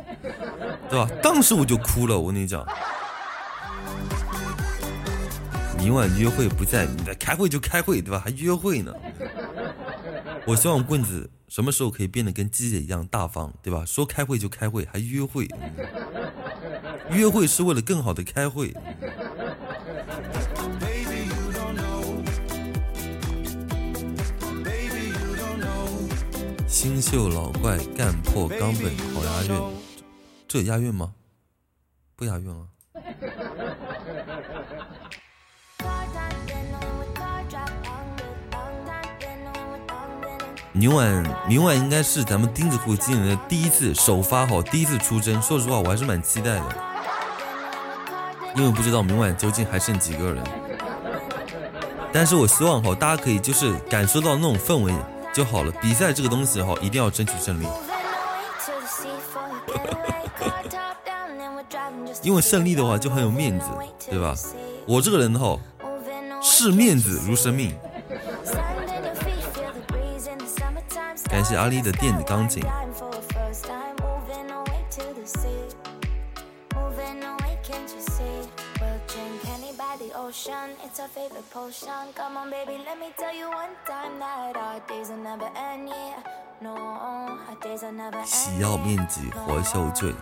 [0.90, 1.08] 对吧？
[1.22, 2.62] 当时我就哭了，我跟你讲，
[5.78, 8.20] 明晚约会不在，你在开会就开会，对吧？
[8.22, 8.92] 还约会呢？
[10.48, 13.84] 我希望棍子什么时候可以变得跟鸡姐一样大方，对吧？
[13.84, 15.46] 说开会就开会，还约会，
[17.10, 18.74] 约会是为了更好的开会。
[26.66, 29.60] 新秀老怪干破冈本，好押韵，
[30.48, 31.12] 这押韵吗？
[32.16, 32.68] 不押韵啊。
[40.72, 45.40] 明晚，明晚应该是咱们钉子户今年的第一次首发，哈，第一次出征。
[45.42, 46.64] 说实话，我还是蛮期待的，
[48.54, 50.44] 因为不知道明晚究竟还剩几个人。
[52.12, 54.94] 但是我希望哈，大家可以就是感受到那种氛围。
[55.30, 55.70] 就好了。
[55.80, 57.66] 比赛这个东西哈，一定要争取胜利，
[62.22, 63.66] 因为胜利的话就很有面子，
[64.10, 64.34] 对吧？
[64.86, 65.56] 我这个人哈，
[66.42, 67.72] 视面子如生命。
[71.28, 72.62] 感谢阿丽的电子钢琴。
[88.24, 90.14] 喜要面积活受罪。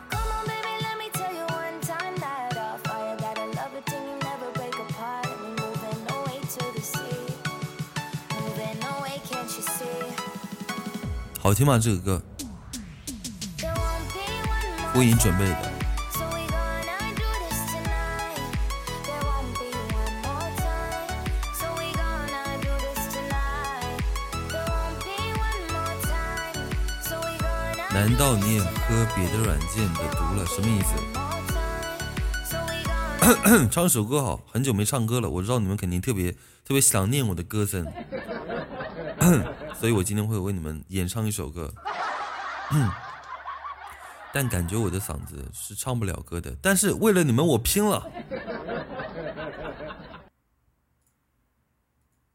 [11.46, 11.78] 好听吗？
[11.78, 12.20] 这个歌，
[14.92, 15.72] 我已经准备的。
[27.94, 30.44] 难道你也喝别的软件的毒了？
[30.46, 30.94] 什么意思？
[33.70, 35.30] 唱首歌好，很久没唱歌了。
[35.30, 37.86] 我知道你们肯定特别特别想念我的歌声，
[39.78, 41.72] 所以我今天会为你们演唱一首歌。
[44.32, 46.54] 但感觉我的嗓子是唱不了歌的。
[46.60, 48.06] 但是为了你们，我拼了，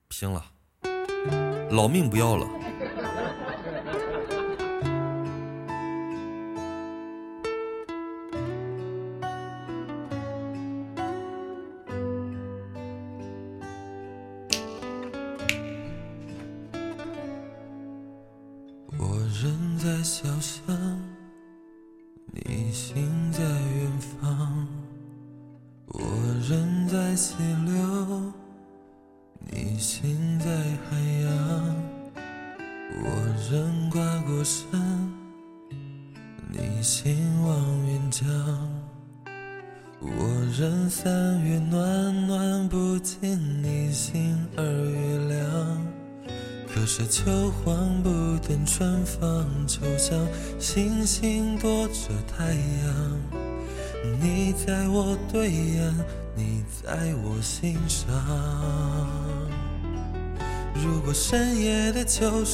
[0.08, 0.44] 拼了，
[1.70, 2.48] 老命不要了。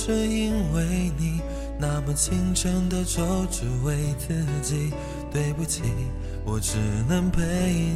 [0.08, 1.42] 是因为你，
[1.78, 4.94] 那么清晨的粥只为自己。
[5.30, 5.82] 对不起，
[6.46, 6.78] 我只
[7.10, 7.42] 能陪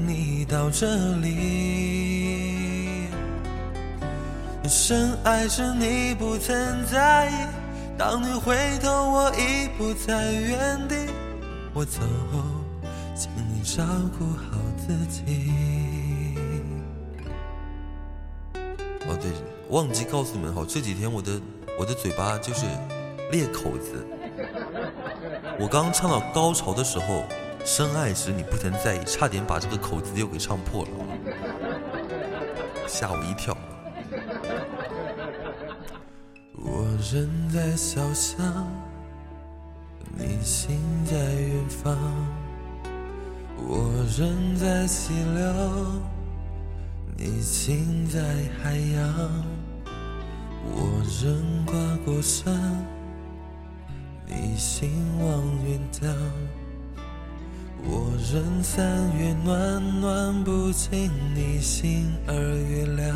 [0.06, 3.08] 你到这里。
[4.68, 7.34] 深爱着你不曾在意。
[7.98, 10.96] 当你回头，我已不在原地。
[11.74, 12.02] 我走
[12.34, 12.42] 后，
[13.16, 13.86] 请你照
[14.20, 16.36] 顾好自己。
[19.08, 19.32] 哦，对，
[19.70, 21.40] 忘记告诉你们哈，这几天我的
[21.82, 22.68] 我的嘴巴就是
[23.32, 24.06] 裂口子。
[25.60, 27.24] 我刚唱到高潮的时候，
[27.66, 30.92] 深爱时你不曾在意，差点把这个口子又给唱破了，
[32.88, 33.58] 吓我一跳。
[36.54, 38.72] 我人在小巷，
[40.16, 41.98] 你心在远方。
[43.58, 45.52] 我人在溪流，
[47.18, 48.22] 你心在
[48.62, 49.41] 海洋。
[51.24, 52.52] 人跨过山，
[54.26, 55.28] 你心望
[55.68, 56.10] 远方。
[57.84, 58.84] 我人三
[59.20, 63.16] 月暖暖不经你心儿月亮。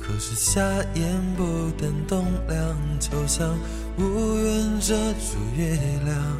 [0.00, 0.62] 可是夏
[0.94, 1.04] 夜
[1.36, 3.58] 不等冬凉，秋香
[3.98, 5.74] 无缘遮住月
[6.04, 6.36] 亮。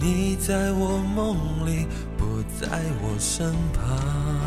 [0.00, 4.45] 你在我梦里，不在我身旁。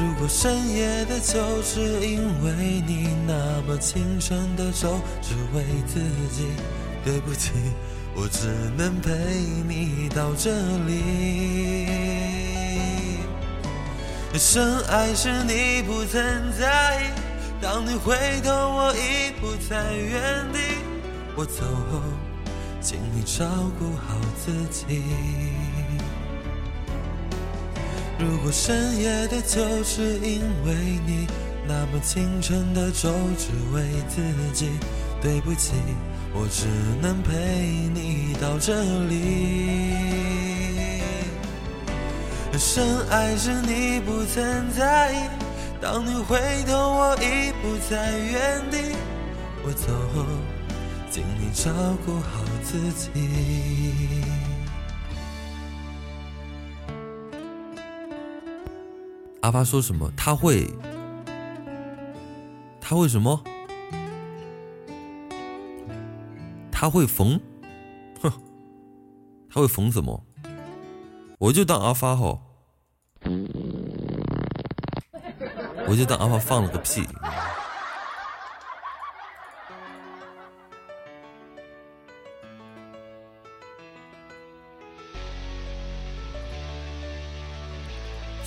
[0.00, 1.78] 如果深夜的酒是
[2.08, 6.00] 因为你，那么清晨的粥只为自
[6.34, 6.46] 己。
[7.04, 7.50] 对不起，
[8.14, 8.48] 我只
[8.78, 9.12] 能陪
[9.68, 10.50] 你到这
[10.86, 11.86] 里。
[14.38, 16.22] 深爱时你不曾
[16.58, 17.04] 在意，
[17.60, 20.58] 当你回头我已不在原地。
[21.36, 22.00] 我走后，
[22.80, 23.44] 请你照
[23.78, 25.02] 顾好自己。
[28.20, 30.74] 如果深夜的酒是因为
[31.06, 31.26] 你，
[31.66, 34.20] 那么清晨的粥只为自
[34.52, 34.68] 己。
[35.22, 35.72] 对不起，
[36.34, 36.66] 我只
[37.00, 37.32] 能陪
[37.94, 39.14] 你到这里。
[42.58, 45.16] 深爱时你不曾在意，
[45.80, 48.94] 当你回头我已不在原地。
[49.64, 50.26] 我走后，
[51.10, 51.72] 请你照
[52.04, 54.29] 顾好自己。
[59.40, 60.12] 阿发说什么？
[60.16, 60.68] 他会，
[62.80, 63.42] 他会什么？
[66.70, 67.40] 他会缝，
[68.22, 68.30] 哼，
[69.48, 70.22] 他会缝什么？
[71.38, 72.38] 我就当阿发哈，
[75.86, 77.02] 我就当阿发放了个屁。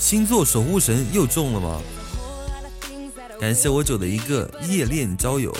[0.03, 1.81] 星座守护神又中了吗？
[3.39, 5.55] 感谢我九的一个夜恋交友，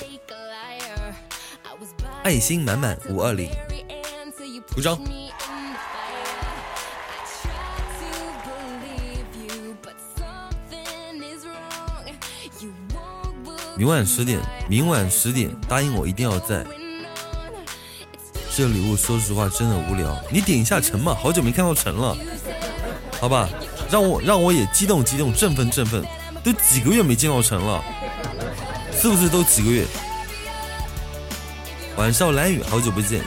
[2.23, 3.49] 爱心满满五二零，
[4.75, 4.99] 鼓掌。
[13.77, 16.65] 明晚十点，明晚十点，答应我一定要在。
[18.53, 22.17] 这礼物说实话真的无聊，你点一下陈嘛，好久没看到陈了，
[23.21, 23.47] 好吧。
[23.93, 26.03] 让我让我也激动激动，振奋振奋，
[26.43, 27.79] 都几个月没见到陈了，
[28.91, 29.85] 是不是都几个月？
[31.95, 33.23] 晚上蓝雨，好久不见。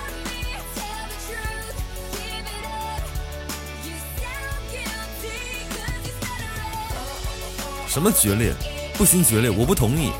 [7.86, 8.52] 什么决裂？
[8.98, 10.10] 不行决裂，我不同意。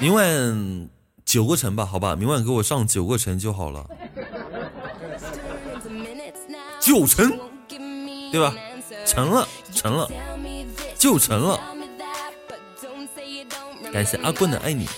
[0.00, 0.99] 明晚。
[1.30, 3.88] 九个城吧，好吧，明晚给我上九个城就好了。
[6.82, 7.38] 九成，
[8.32, 8.52] 对吧？
[9.06, 10.10] 成了，成了，
[10.98, 11.60] 就成了。
[13.92, 14.88] 感谢阿棍的爱你。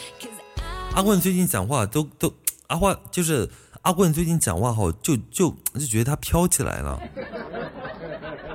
[0.95, 2.33] 阿棍最近讲话都都，
[2.68, 3.47] 阿话就是
[3.83, 6.99] 阿棍最近讲话好，就就就觉得他飘起来了。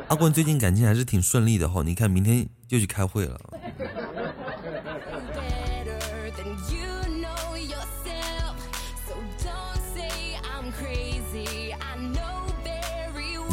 [0.08, 3.40] 阿棍最近感情还是挺顺利的哈，你看明天又去开会了。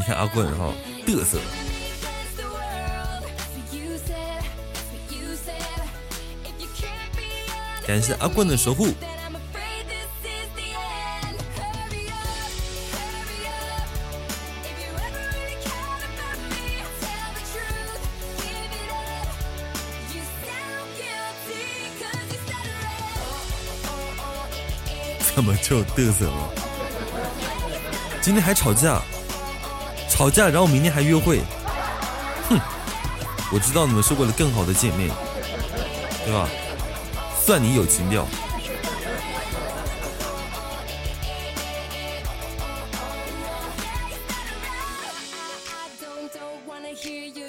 [0.05, 0.71] 看阿棍哈
[1.07, 1.39] 嘚瑟，
[7.87, 8.89] 感谢阿棍的守护。
[25.35, 26.55] 怎么就嘚瑟了？
[28.21, 29.03] 今天还吵架？
[30.15, 31.41] 吵架，然后明天还约会，
[32.49, 32.57] 哼！
[33.53, 35.11] 我知道你们是为了更好的见面，
[36.25, 36.49] 对吧？
[37.37, 38.23] 算你有情调。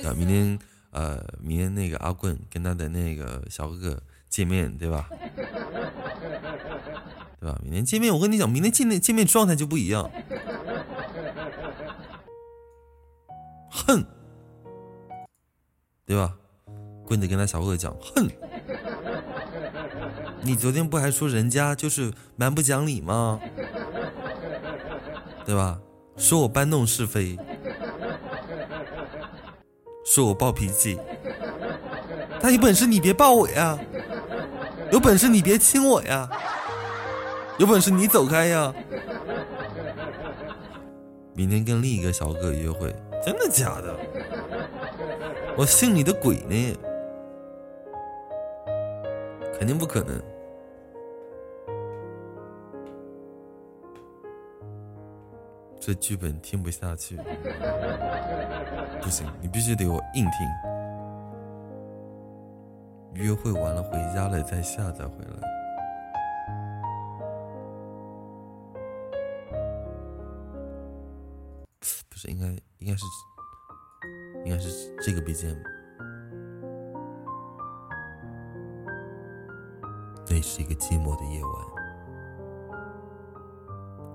[0.04, 0.60] 啊，明天
[0.90, 5.08] 呃，明天那个阿棍跟他的那个小哥哥见面，对吧？
[7.40, 7.60] 对吧？
[7.62, 10.10] 明天见面，我跟你讲，明天见面见面状态就不一样。
[17.16, 17.28] 你得？
[17.28, 18.30] 跟他小哥哥讲，哼，
[20.42, 23.40] 你昨天不还说人家就是蛮不讲理吗？
[25.46, 25.80] 对吧？
[26.18, 27.38] 说我搬弄是非，
[30.06, 30.98] 说我暴脾气。
[32.42, 33.78] 那有本事你别抱我呀！
[34.92, 36.30] 有本事你别亲我呀！
[37.58, 38.74] 有本事你走开呀！
[41.34, 42.96] 明天跟另一个小哥哥约会，
[43.26, 43.96] 真的假的？
[45.58, 46.78] 我信你的鬼呢！
[49.58, 50.22] 肯定不可能。
[55.80, 57.16] 这剧本听不下去，
[59.02, 60.48] 不行，你必须得我硬听。
[63.14, 65.40] 约会完了回家了再下载回来，
[72.10, 72.48] 不是应该
[72.80, 73.06] 应该是
[74.44, 75.75] 应该是这个 BGM。
[80.30, 81.54] 那是一个寂寞的夜晚。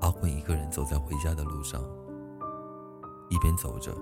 [0.03, 1.83] 阿坤一个人走在回家的路上，
[3.29, 3.93] 一边走着，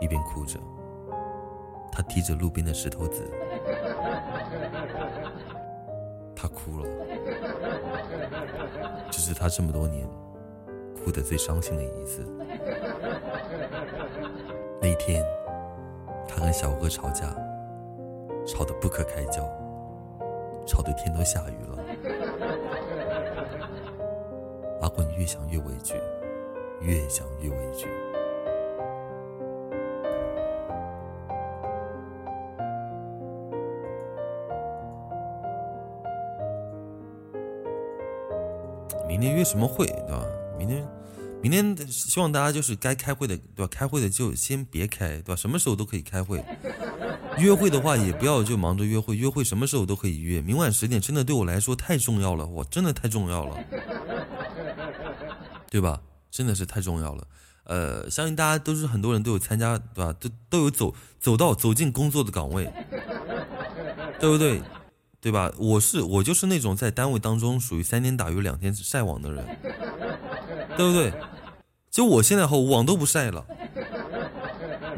[0.00, 0.58] 一边哭着。
[1.92, 3.28] 他踢着路边的石头子，
[6.36, 6.88] 他哭了。
[9.10, 10.08] 这是他这么多年
[11.04, 12.24] 哭得最伤心的一次。
[14.80, 15.24] 那天，
[16.28, 17.34] 他跟小哥吵架，
[18.46, 19.42] 吵得不可开交，
[20.70, 21.84] 吵得天都下雨了。
[24.80, 25.94] 阿坤越想越委屈，
[26.80, 27.88] 越想越委屈。
[39.08, 40.24] 明天约什么会，对吧？
[40.56, 40.86] 明天，
[41.42, 43.68] 明天希望大家就是该开会的，对吧？
[43.68, 45.34] 开会的就先别开，对吧？
[45.34, 46.40] 什么时候都可以开会。
[47.38, 50.40] 约会的话也不要就忙着约会，约会什么时候都可以约。
[50.40, 53.56] 明晚十点真的对我来说太重要了，我真的太重要了。
[55.70, 56.00] 对吧？
[56.30, 57.24] 真的是太重要了。
[57.64, 60.12] 呃，相信大家都是很多人都有参加，对吧？
[60.18, 62.68] 都都有走走到走进工作的岗位，
[64.18, 64.60] 对不对？
[65.20, 65.52] 对吧？
[65.58, 69.44] 我是我就是那种在单位当中属于三天打鱼两天晒网的人，
[70.76, 71.12] 对不对？
[71.90, 73.46] 就我现在后网都不晒了。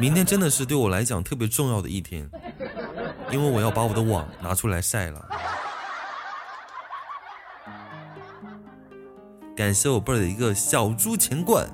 [0.02, 2.28] 明天真的是对我来讲特别重要的一天，
[3.30, 5.28] 因为我要把我的网拿出来晒了。
[9.54, 11.64] 感谢我贝儿的一个小猪钱罐，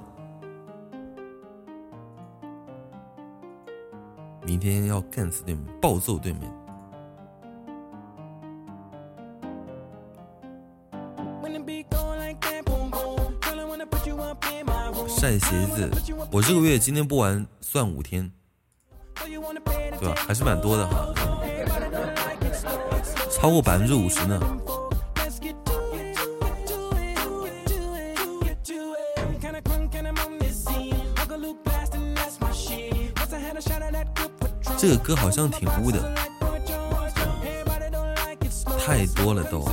[4.45, 6.53] 明天要干死对面，暴揍对面。
[15.19, 15.91] 晒鞋子，
[16.31, 18.31] 我这个月今天不玩算五天，
[19.99, 20.15] 对吧？
[20.17, 21.13] 还是蛮多的哈，
[23.29, 24.41] 超过百分之五十呢。
[34.79, 35.99] 这个歌好像挺污的，
[38.79, 39.69] 太多了都。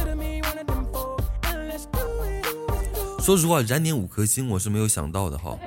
[3.26, 5.58] 说实话，燃点五颗星我是没有想到的哈，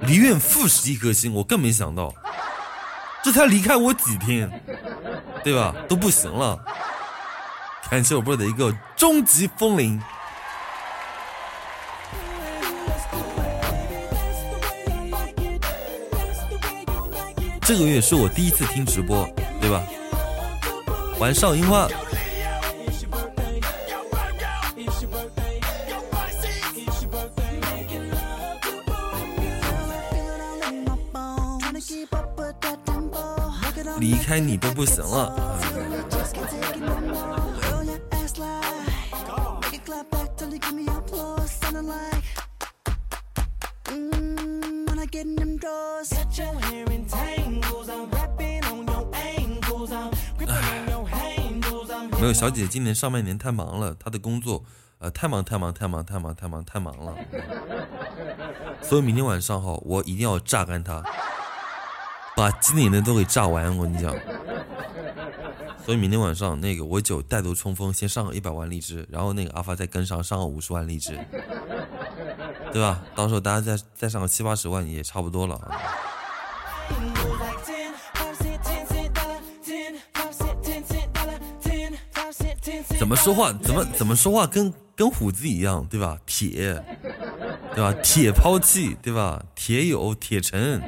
[0.00, 2.12] 离院负十一颗星我更没想到，
[3.22, 4.50] 这才离开我几天，
[5.44, 5.72] 对吧？
[5.88, 6.58] 都不行了。
[7.88, 10.02] 感谢我波的一个终极风铃。
[17.60, 19.24] 这个月是我第一次听直播，
[19.60, 19.80] 对吧？
[21.20, 21.86] 玩少樱花，
[34.32, 35.60] 开你都不行了。
[52.18, 54.64] 没有，小姐姐今年上半年太忙了，她的工作，
[54.96, 57.14] 呃，太忙太忙太忙太忙太忙太忙了，
[58.80, 61.04] 所以明天晚上哈，我一定要榨干她，
[62.36, 63.76] 把今年的都给炸完。
[63.76, 64.14] 我跟你讲，
[65.84, 71.18] 所以明天晚上那个我九带头冲锋，先上个一百万荔枝，然后那个阿发再跟上上个五十万荔枝，
[72.72, 73.02] 对吧？
[73.14, 75.60] 到时候大家再再上个七八十万也差不多了。
[82.98, 83.52] 怎么说话？
[83.52, 84.46] 怎么怎么说话？
[84.46, 86.16] 跟跟虎子一样，对吧？
[86.24, 86.82] 铁，
[87.74, 87.92] 对吧？
[88.02, 89.42] 铁抛弃，对吧？
[89.54, 90.80] 铁有铁沉。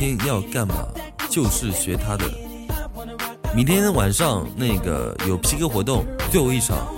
[0.00, 0.88] 天要干嘛？
[1.28, 2.24] 就是学他的。
[3.54, 6.88] 明天晚上那个有 P K 活动，最后一场，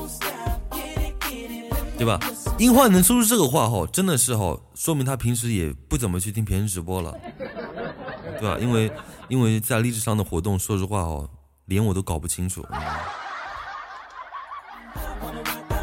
[1.99, 2.21] 对吧？
[2.59, 7.13] 樱花能说出这个话吼，真的是吼，说明他平时也不怎么去听别人直播了，
[8.39, 8.57] 对吧？
[8.61, 8.93] 因为
[9.27, 11.29] 因为在励志上的活动，说实话哦，
[11.65, 12.65] 连我都搞不清楚。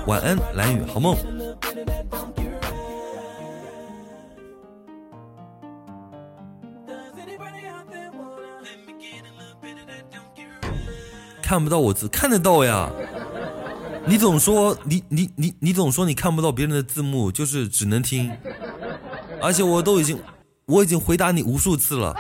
[0.08, 1.18] 晚安，蓝雨，好梦。
[11.50, 12.88] 看不到我字，看得到呀。
[14.06, 18.32] 你总说你你你你总说你看不到别人的字幕，就是只能听。
[19.42, 20.20] 而且我都已经
[20.68, 22.16] 我已经回答你无数次了，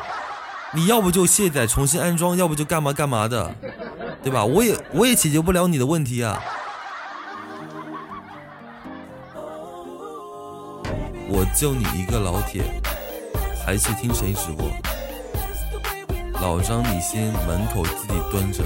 [0.73, 3.53] 你要不就卸载重新安装，要不就干嘛干嘛的，
[4.23, 4.43] 对吧？
[4.43, 6.41] 我也我也解决不了你的问题啊。
[11.29, 12.63] 我就你一个老铁，
[13.63, 14.67] 还去听谁直播？
[16.41, 18.63] 老张，你先门口自己蹲着。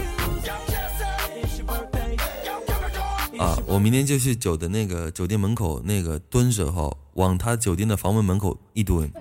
[3.40, 9.12] 啊，我明天就去酒的那个酒店门口那个蹲着哈，往他酒店的房门门口一蹲，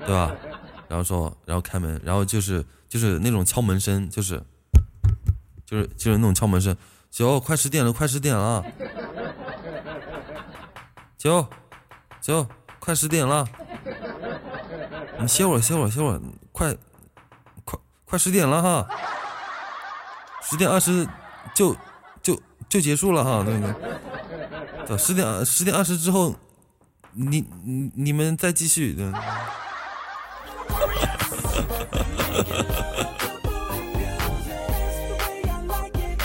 [0.00, 0.34] 对吧？
[0.88, 4.40] 然后说，然后开门，然后就是就是那种敲门声，就是
[5.66, 6.76] 就是就是那种敲门声。
[7.10, 8.64] 九，快十点了，快十点了。
[11.18, 11.44] 九
[12.20, 12.46] 九，
[12.78, 13.46] 快十点了。
[15.18, 16.20] 你歇会儿，歇会儿，歇会儿，
[16.52, 16.76] 快。
[18.08, 18.86] 快十点了哈，
[20.40, 21.06] 十点二十
[21.52, 21.76] 就
[22.22, 23.58] 就就结束了哈，那
[24.86, 26.34] 个，十点十点二十之后，
[27.12, 28.96] 你你你们再继续。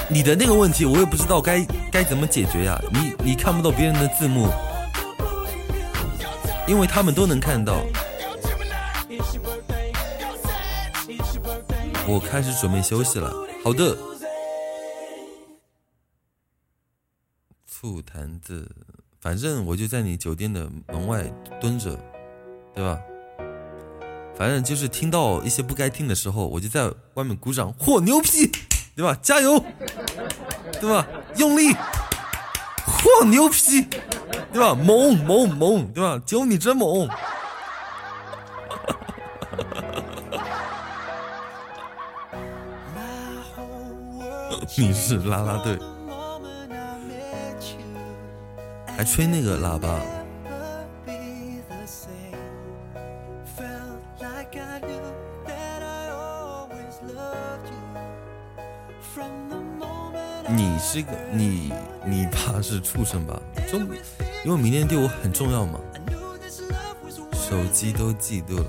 [0.08, 4.50] 你的那个问题我也不知道该该怎么解决呀，你你看不到别人的字幕，
[6.68, 7.82] 因为他们都能看到。
[12.12, 13.34] 我开始准备休息了。
[13.64, 13.98] 好的。
[17.66, 18.70] 醋坛子，
[19.22, 21.24] 反正我就在你酒店的门外
[21.62, 21.98] 蹲着，
[22.76, 23.00] 对吧？
[24.36, 27.74] 反正就是听到一些不该听的时候，我就在外面鼓掌。
[27.76, 28.52] 嚯，牛批，
[28.94, 29.18] 对吧？
[29.22, 29.64] 加油，
[30.82, 31.08] 对吧？
[31.38, 31.74] 用力，
[32.86, 33.84] 嚯，牛批，
[34.52, 34.76] 对吧？
[34.76, 36.22] 猛猛猛，对吧？
[36.26, 37.08] 九你真猛。
[44.78, 45.78] 你是啦啦队，
[48.86, 50.00] 还吹那个喇叭。
[60.54, 61.72] 你是个你
[62.06, 63.40] 你爸是畜生吧？
[63.72, 63.80] 就
[64.44, 65.80] 因为明天对我很重要嘛，
[67.34, 68.66] 手机都嫉妒了。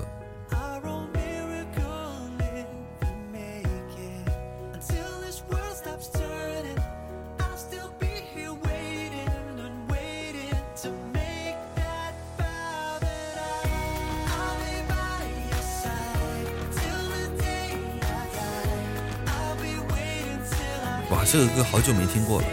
[21.55, 22.47] 歌好久没听过了。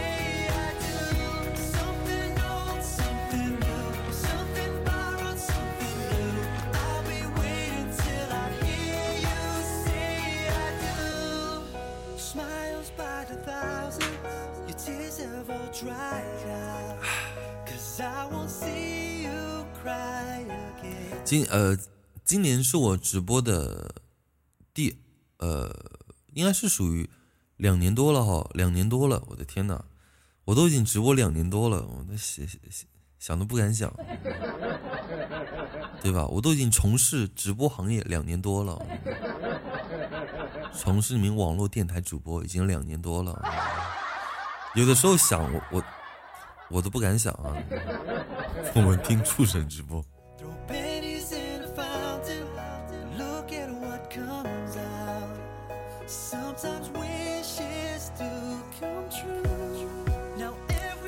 [21.24, 21.78] 今呃，
[22.24, 23.94] 今年是我直播的
[24.74, 24.98] 第
[25.38, 25.74] 呃，
[26.34, 27.09] 应该是属于。
[27.60, 29.84] 两年多了哈，两年多了，我的天哪，
[30.46, 32.46] 我都已经直播两年多了，我都想
[33.18, 33.92] 想都不敢想，
[36.00, 36.26] 对吧？
[36.28, 38.82] 我都已经从事直播行业两年多了，
[40.72, 43.38] 从事一名网络电台主播已经两年多了，
[44.74, 45.84] 有的时候想我我
[46.70, 47.52] 我都不敢想啊，
[48.74, 50.02] 我们听畜生直播。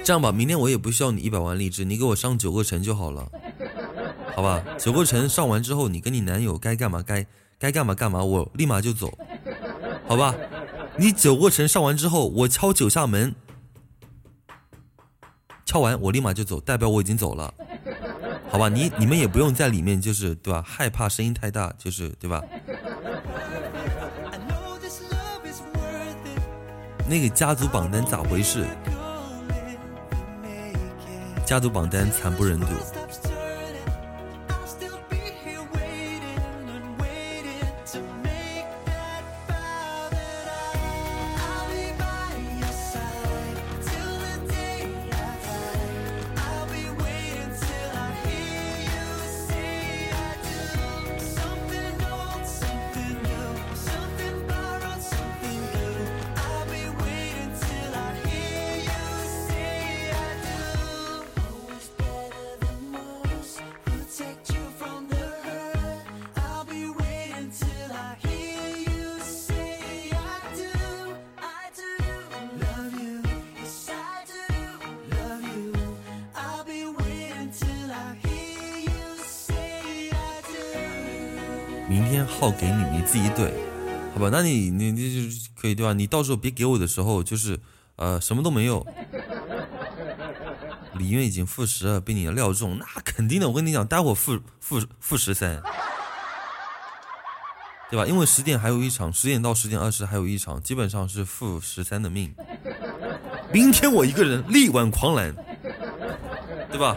[0.05, 3.31] 这样吧，明天我也不需要你一百万励志，你给我上九个城就好了，
[4.35, 4.63] 好吧？
[4.79, 7.25] 九个城上完之后，你跟你男友该干嘛该
[7.59, 9.17] 该干嘛干嘛，我立马就走，
[10.09, 10.35] 好吧？
[10.97, 13.35] 你九个城上完之后，我敲九下门，
[15.65, 17.55] 敲完我立马就走，代表我已经走了，
[18.51, 18.69] 好吧？
[18.69, 20.61] 你你们也不用在里面，就是对吧？
[20.67, 22.43] 害怕声音太大，就是对吧？
[27.09, 28.67] 那个家族榜单咋回事？
[31.53, 33.02] 家族榜单惨不忍睹。
[81.93, 83.53] 明天号给你，你自己怼，
[84.15, 84.31] 好吧？
[84.33, 85.93] 那你你你就可以对吧？
[85.93, 87.61] 你到时候别给我的时候就是
[87.97, 88.87] 呃什么都没有。
[90.97, 93.47] 李渊已经负十了，被你料中，那肯定的。
[93.47, 95.63] 我跟你讲，待会负负负十三，
[97.91, 98.07] 对吧？
[98.07, 102.35] 因为十点还有一场，十点到十点二十还有一场，基本上是负十三的命。
[103.53, 105.35] 明天我一个人力挽狂澜，
[106.71, 106.97] 对吧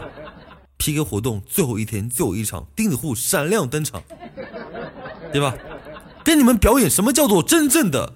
[0.78, 4.02] ？PK 活动最后一天，最后一场，钉子户闪亮登场，
[5.32, 5.54] 对吧？
[6.24, 8.14] 跟你们表演什么叫做真正的、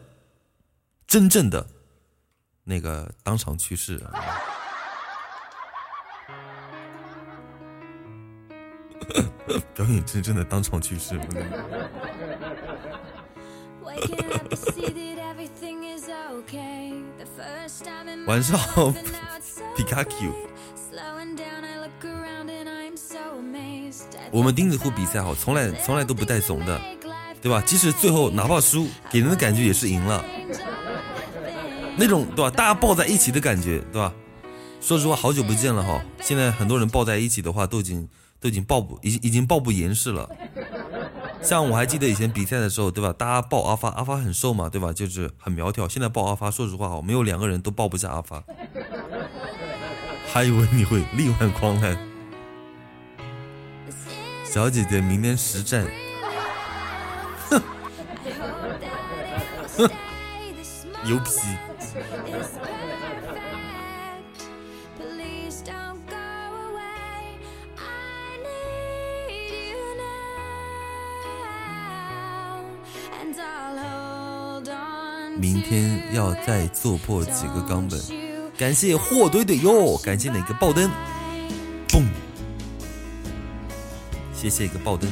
[1.07, 1.69] 真正的
[2.65, 4.03] 那个当场去世。
[4.05, 4.11] 啊
[9.75, 11.19] 表演真正的当场去世。
[18.27, 18.59] 晚上，
[19.77, 20.11] 皮卡丘。
[24.33, 26.81] 我们钉子户比赛好，从来从来都不带怂的，
[27.41, 27.63] 对吧？
[27.65, 30.25] 即使最后哪怕输，给人的感觉也是赢了。
[31.97, 32.51] 那种对吧？
[32.51, 34.13] 大家抱在一起的感觉，对吧？
[34.81, 36.03] 说实话，好久不见了哈。
[36.21, 38.09] 现在很多人抱在一起的话，都已经。
[38.43, 40.27] 都已经抱不，已经已经抱不严实了。
[41.43, 43.13] 像我还记得以前比赛的时候，对吧？
[43.13, 44.95] 大家抱阿发，阿发很瘦嘛，对吧？
[44.95, 45.87] 就是很苗条。
[45.87, 48.43] 现在抱阿发，说实话，哈，没有两个人都抱不下阿发。
[50.33, 51.99] 还以为你会力挽狂澜，
[54.43, 55.87] 小姐姐明天实战。
[61.05, 61.31] 牛皮。
[75.39, 77.99] 明天要再做破几个冈本，
[78.59, 80.91] 感谢货怼怼哟，感谢哪个爆灯，
[81.89, 82.05] 嘣，
[84.35, 85.11] 谢谢一个爆灯。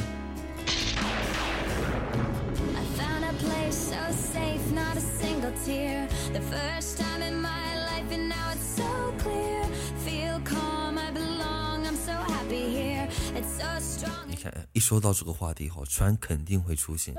[14.73, 17.13] 一说到这个话题哈，川肯定会出现。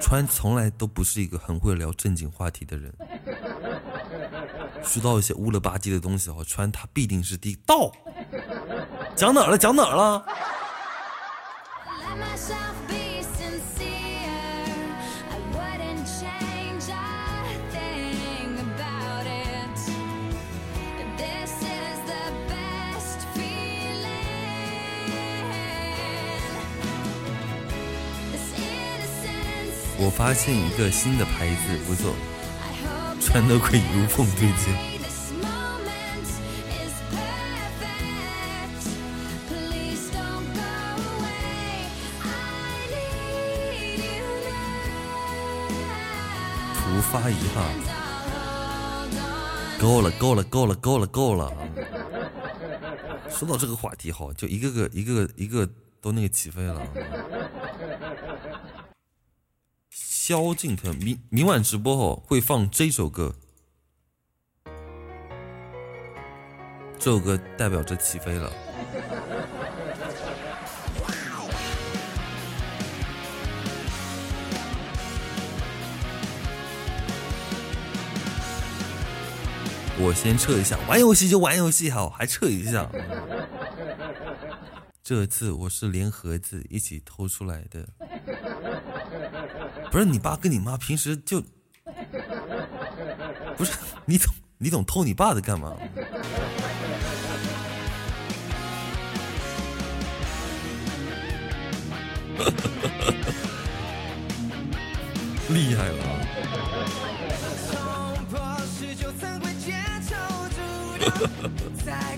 [0.00, 2.92] 川从来都不是一个很会聊正经话题的人，
[4.82, 7.90] 说到一些乌了吧唧的东西哈，川他必定是地道，
[9.14, 9.58] 讲哪儿了？
[9.58, 10.24] 讲哪儿了？
[30.04, 32.12] 我发现一个新的牌子不错，
[33.20, 34.66] 穿的可以无缝对接。
[46.74, 47.64] 突发遗憾，
[49.78, 51.52] 够了够了够了够了够了！
[53.30, 55.68] 说到这个话题好，就一个个一个一个
[56.00, 56.82] 都那个起飞了。
[60.24, 63.34] 萧敬腾明明晚直播后会放这首歌，
[66.96, 68.52] 这首歌代表着起飞了。
[79.98, 82.88] 我先撤一下，玩游戏就玩游戏好，还撤一下。
[85.02, 87.88] 这次我是连盒子一起偷出来的。
[89.92, 91.40] 不是你爸跟你妈平时就
[93.56, 93.72] 不是
[94.06, 95.76] 你总你总偷你爸的干嘛？
[105.50, 105.98] 厉害了！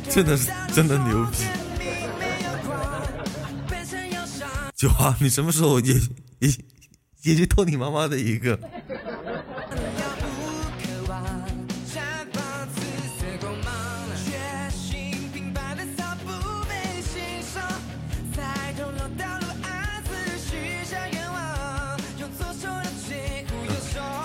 [0.10, 1.38] 真的是真的牛逼！
[4.76, 5.94] 九华，你什么时候也
[6.38, 6.48] 也？
[7.24, 8.58] 也就偷你妈妈的一个。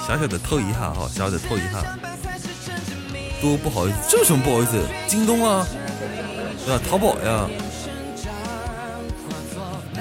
[0.05, 1.97] 小小的偷一下哈，小小的偷一下，
[3.39, 4.83] 多不好意思，这有什么不好意思？
[5.07, 5.65] 京东啊，
[6.65, 6.83] 对吧？
[6.89, 7.47] 淘宝呀。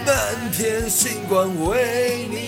[0.06, 2.47] 满天星光为你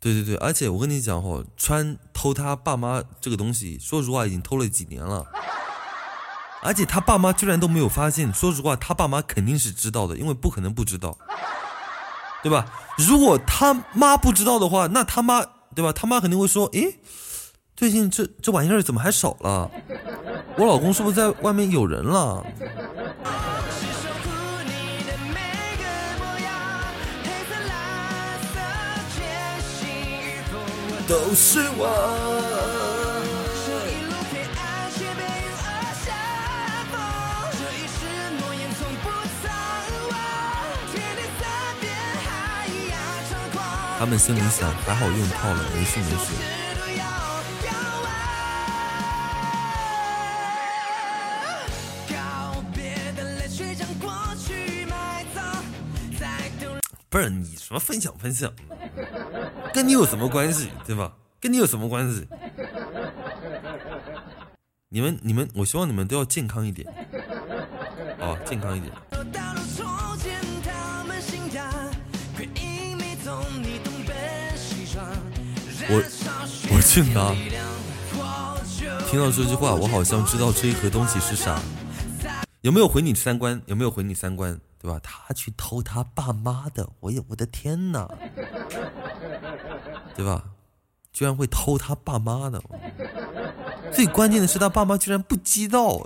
[0.00, 5.26] 对对对，而且我跟你讲哦，川偷他爸妈这个东西，说实话已经偷了几年了。
[6.62, 8.32] 而且他爸妈居然都没有发现。
[8.32, 11.18] 说实话，他爸妈肯定是知道的，因为不可能不知道，
[12.42, 12.66] 对吧？
[12.96, 15.44] 如果他妈不知道的话，那他妈
[15.74, 15.92] 对吧？
[15.92, 17.00] 他妈肯定会说：“诶，
[17.78, 19.70] 最近这这玩意儿怎么还少了？
[20.56, 22.44] 我老公是不是在外面有人了？”
[31.06, 31.86] 都是我。
[44.00, 46.67] 他们心里想，还好用套了，没事没事。
[57.10, 58.52] 不是你什么分享分享，
[59.72, 61.12] 跟你有什么关系，对吧？
[61.40, 62.28] 跟你有什么关系？
[64.90, 66.86] 你们你们，我希望你们都要健康一点，
[68.20, 68.92] 哦，健康一点。
[75.90, 76.02] 我
[76.74, 77.34] 我去哪？
[79.08, 81.58] 听到这句话，我好像知道这一盒东西是啥。
[82.62, 83.62] 有没有毁你三观？
[83.66, 84.60] 有没有毁你三观？
[84.80, 85.00] 对吧？
[85.02, 88.08] 他去偷他爸妈的，我有我的天哪！
[90.14, 90.44] 对吧？
[91.12, 92.62] 居然会偷他爸妈的，
[93.92, 96.00] 最关键的是他爸妈居然不知道。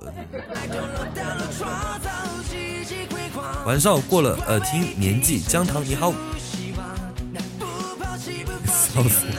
[3.66, 6.12] 晚上过了，呃，听年纪姜糖你好。
[8.66, 9.32] 笑死了！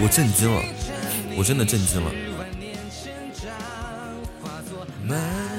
[0.00, 0.62] 我震惊了，
[1.36, 2.10] 我真的震惊了。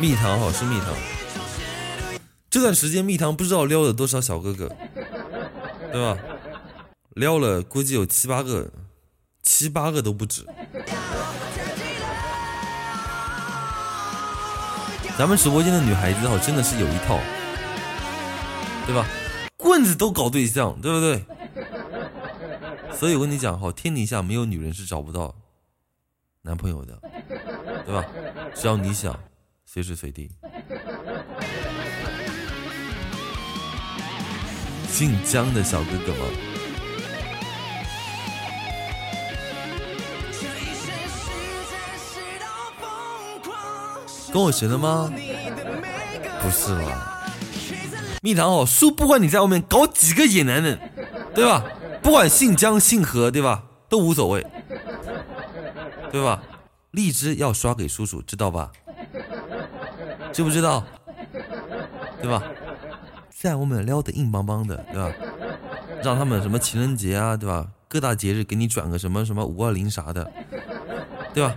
[0.00, 0.88] 蜜糖好是蜜糖。
[2.50, 4.68] 这段时间蜜糖不知道撩了多少小哥哥，
[5.92, 6.16] 对吧？
[7.10, 8.70] 撩了估计有七八个，
[9.42, 10.44] 七八个都不止。
[15.16, 17.18] 咱们直播间的女孩子哈，真的是有一套，
[18.86, 19.06] 对吧？
[19.56, 21.24] 棍子都搞对象，对不对？
[22.92, 25.34] 所以我跟你讲哈，天底下没有女人是找不到
[26.42, 27.00] 男朋友的，
[27.86, 28.04] 对吧？
[28.54, 29.18] 只要你想，
[29.74, 30.30] 随时随地。
[34.88, 36.24] 姓姜的小哥哥吗？
[44.32, 45.12] 跟我学的吗？
[46.40, 47.26] 不是吧。
[48.22, 50.78] 蜜糖哦，叔，不管你在外面搞几个野男人，
[51.34, 51.64] 对吧？
[52.00, 53.64] 不管姓姜姓何，对吧？
[53.88, 54.46] 都无所谓，
[56.12, 56.40] 对吧？
[56.92, 58.70] 荔枝要刷给叔叔，知道吧？
[60.34, 60.84] 知不知道？
[62.20, 62.42] 对吧？
[63.30, 65.12] 在我们撩的硬邦邦的，对吧？
[66.02, 67.68] 让他们什么情人节啊，对吧？
[67.86, 70.28] 各大节日给你转个什么什么五二零啥的，
[71.32, 71.54] 对吧？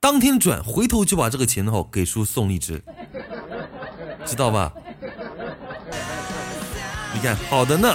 [0.00, 2.82] 当天转，回头就把这个钱哦给叔送荔枝，
[4.24, 4.72] 知道吧？
[7.12, 7.94] 你看，好的呢。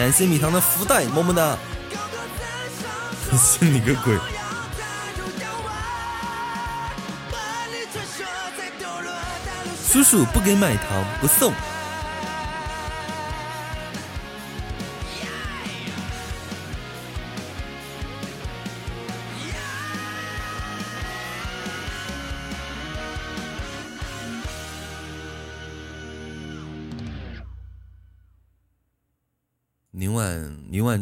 [0.00, 1.58] 感谢米糖的福袋，么么哒。
[3.36, 4.16] 信你个鬼！
[9.86, 11.52] 叔叔不给买糖，不送。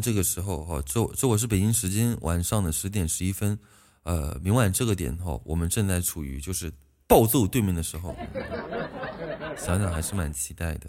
[0.00, 3.58] 这个时候哈，这这我是北京时间晚上的十点十一分，
[4.02, 6.72] 呃，明晚这个点哈，我们正在处于就是
[7.06, 8.14] 暴揍对面的时候，
[9.56, 10.88] 想想还是蛮期待的。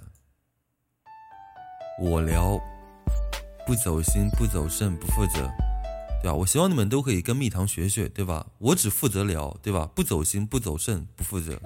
[2.01, 2.57] 我聊
[3.67, 5.49] 不走心不走肾不负责，
[6.21, 6.33] 对吧？
[6.33, 8.47] 我希望你们都可以跟蜜糖学学，对吧？
[8.57, 9.89] 我只负责聊，对吧？
[9.93, 11.59] 不走心不走肾不负责。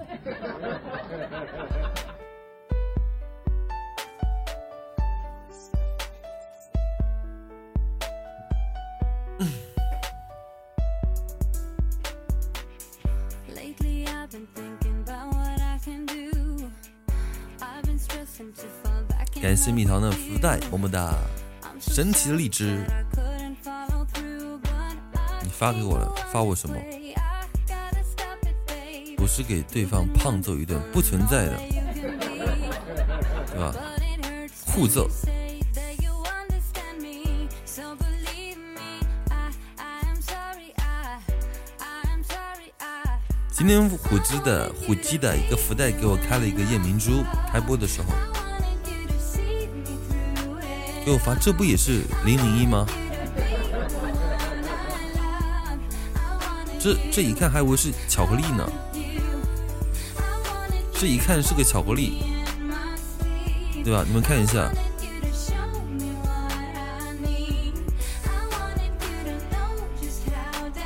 [19.44, 21.12] 感谢蜜糖的福袋，么么哒！
[21.78, 22.82] 神奇的荔枝，
[25.42, 26.74] 你发给我了，发我什么？
[29.18, 31.58] 不是给对方胖揍一顿，不存在的，
[33.52, 33.74] 对吧？
[34.64, 35.10] 互揍。
[43.52, 47.22] 今天虎鸡的虎鸡的一个福袋给我开了一个夜明珠，
[47.52, 48.08] 开播的时候
[51.04, 52.86] 给我发，这不也是零零一吗？
[56.80, 58.66] 这这一看还以为是巧克力呢，
[60.92, 62.22] 这一看是个巧克力，
[63.82, 64.04] 对吧？
[64.06, 64.70] 你们看一下，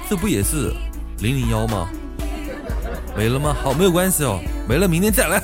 [0.08, 0.72] 这不也是
[1.18, 1.88] 零零幺吗？
[3.16, 3.56] 没了吗？
[3.62, 5.42] 好，没有关系哦，没了，明天再来。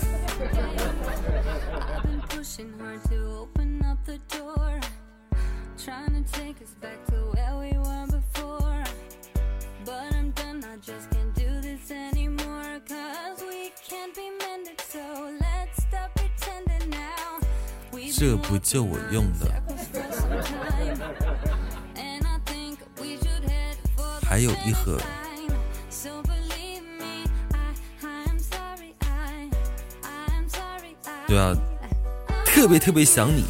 [32.75, 33.45] 别特别想你，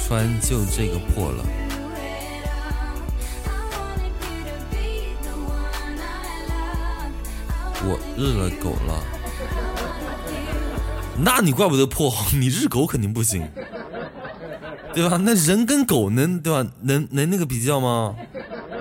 [0.00, 1.44] 穿就这个破了，
[7.82, 9.04] 我日了狗了，
[11.18, 13.46] 那你怪不得破，你日狗肯定不行，
[14.94, 15.18] 对吧？
[15.18, 16.66] 那人跟狗能对吧？
[16.80, 18.16] 能能那个比较吗？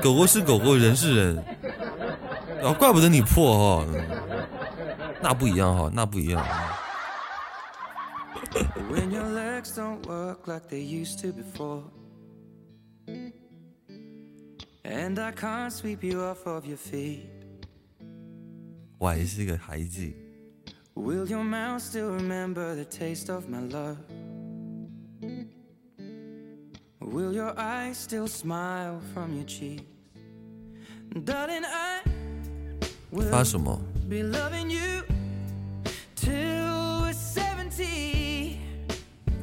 [0.01, 1.43] 狗狗是狗狗，人是人，
[2.64, 3.86] 啊，怪不得你破哈。
[5.22, 6.45] 那不一样哈，那不一样。
[18.99, 20.11] 我还是个孩子。
[33.30, 33.80] 发什么？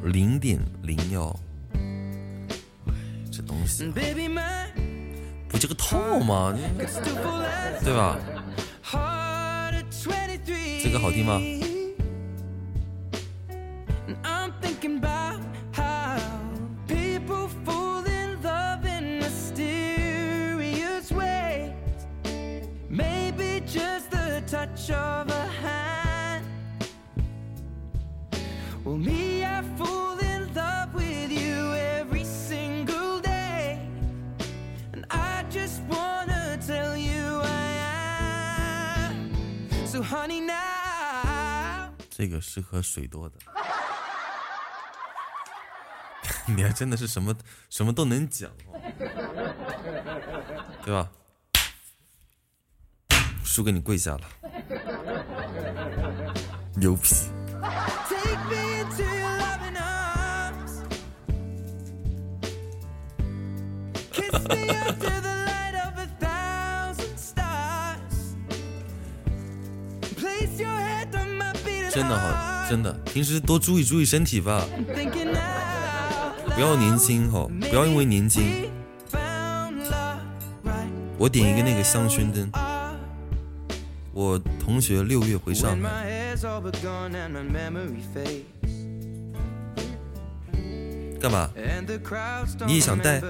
[0.05, 1.35] 零点零幺，
[3.31, 3.85] 这东西
[5.49, 6.57] 不就个套吗？
[7.85, 8.19] 对吧？
[10.83, 11.41] 这个好听吗？
[42.21, 43.37] 这个适合水多的，
[46.55, 47.35] 你还真的是什么
[47.71, 48.51] 什么都能讲，
[50.85, 51.11] 对吧？
[53.43, 54.29] 输给你跪下了，
[56.77, 57.15] 牛皮。
[71.91, 74.65] 真的哈，真的，平时多注意注意身体吧，
[76.55, 78.71] 不要年轻哈，不要因为年轻。
[81.19, 82.51] 我点一个那个香薰灯。
[84.13, 86.37] 我同学六月回上海，
[91.21, 91.51] 干嘛？
[92.67, 93.21] 你也想带？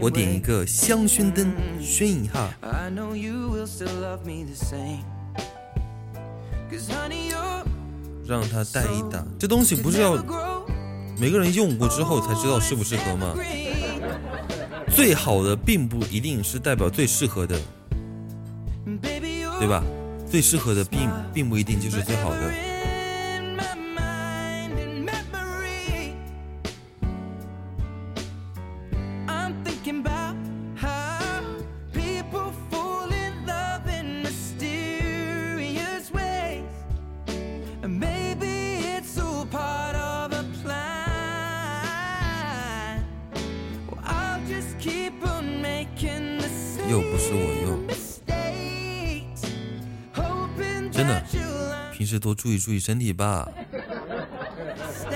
[0.00, 2.52] 我点一个香薰灯，熏一下。
[8.26, 10.16] 让它带一打，这东西不是要
[11.18, 13.34] 每个人用过之后才知道适不适合吗？
[14.92, 17.56] 最好的并不一定是代表最适合的，
[19.60, 19.84] 对吧？
[20.28, 22.69] 最适合的并并不一定就是最好的。
[52.20, 55.06] 多注意注意身体吧，是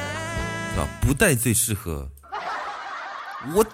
[0.77, 0.89] 吧？
[1.03, 2.09] 不戴最适合。
[3.55, 3.71] 我丢！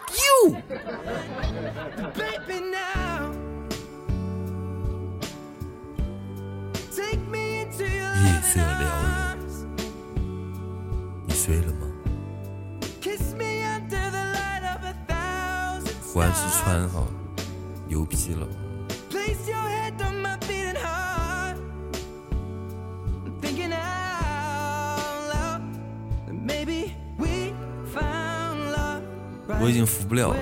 [8.23, 9.39] 夜色撩人，
[11.27, 11.86] 你睡了吗？
[16.12, 17.07] 果然是穿好，
[17.86, 18.47] 牛批了。
[29.71, 30.37] 我已经扶不了了，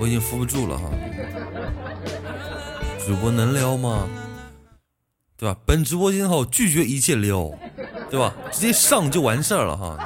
[0.00, 0.88] 我已经扶不住了哈。
[3.06, 4.08] 主播能撩吗？
[5.36, 5.54] 对吧？
[5.66, 7.52] 本直播间号拒绝一切撩，
[8.10, 8.34] 对吧？
[8.50, 9.98] 直接上就完事儿了哈。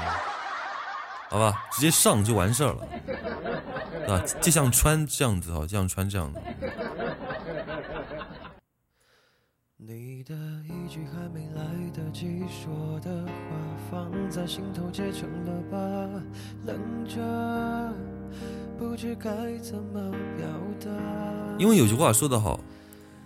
[1.31, 2.89] 好吧，直接上就完事儿了，
[4.13, 6.41] 啊，就像穿这样子哈，就像穿这样子。
[21.93, 22.59] 句话说得好，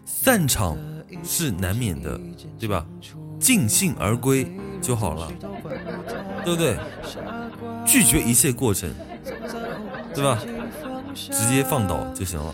[0.04, 0.76] 散场
[1.22, 2.20] 是难免的，
[2.58, 2.84] 对吧？
[3.38, 4.44] 尽兴而归
[4.82, 5.30] 就好了，
[6.44, 6.76] 对不对？
[7.86, 8.92] 拒绝一切过程，
[10.12, 10.40] 对吧？
[11.14, 12.52] 直接放倒就行了，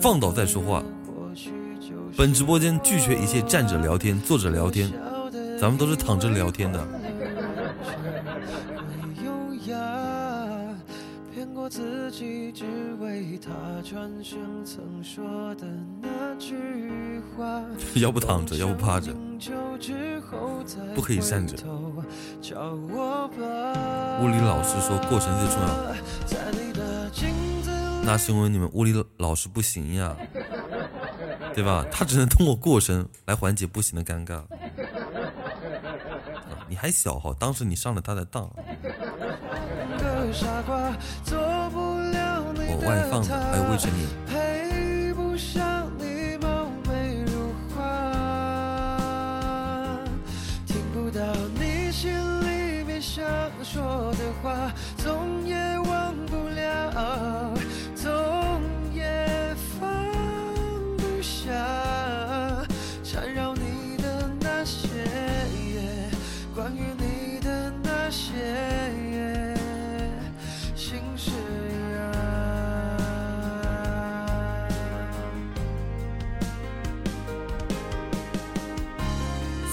[0.00, 0.82] 放倒再说话。
[2.16, 4.92] 本直播间拒绝一切站着聊天、坐着聊天，
[5.60, 6.84] 咱们都是躺着聊天的。
[18.02, 19.14] 要不躺着，要不趴着，
[20.94, 21.56] 不可以站着。
[24.20, 25.68] 物理老师说过程最重要，
[28.04, 30.16] 那是因为你们物理老师不行呀。
[31.54, 31.86] 对吧？
[31.88, 34.42] 他只能通过过程来缓解不行的尴尬。
[36.68, 38.50] 你还小哈，当时你上了他的当。
[42.66, 44.23] 我外放的，还有未成年。
[53.74, 53.82] 说
[54.12, 57.52] 的话总也忘不了，
[57.96, 58.08] 总
[58.94, 59.02] 也
[59.80, 59.90] 放
[60.96, 61.50] 不下，
[63.02, 64.86] 缠绕你的那些
[66.54, 69.56] 关于你的那些
[70.76, 71.32] 心事
[71.98, 72.14] 啊。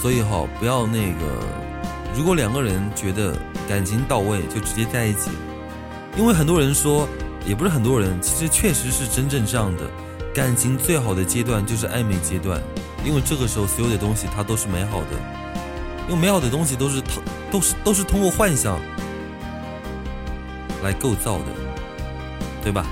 [0.00, 1.24] 所以哈，不要那个，
[2.16, 3.38] 如果两个人觉得。
[3.72, 5.30] 感情到位，就直接在一起。
[6.14, 7.08] 因为很多人说，
[7.46, 9.84] 也不是很多人，其实确实是真正这样的。
[10.34, 12.60] 感情最好的阶段就是暧昧阶段，
[13.02, 15.06] 因为这个时候所有的东西它都是美好的，
[16.06, 18.78] 因为美好的东西都是通都是都是通过幻想
[20.82, 21.44] 来构造的，
[22.62, 22.84] 对吧？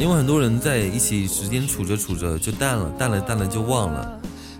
[0.00, 4.17] 因为很多人在一起时间处着处着就淡了，淡了淡了就忘了。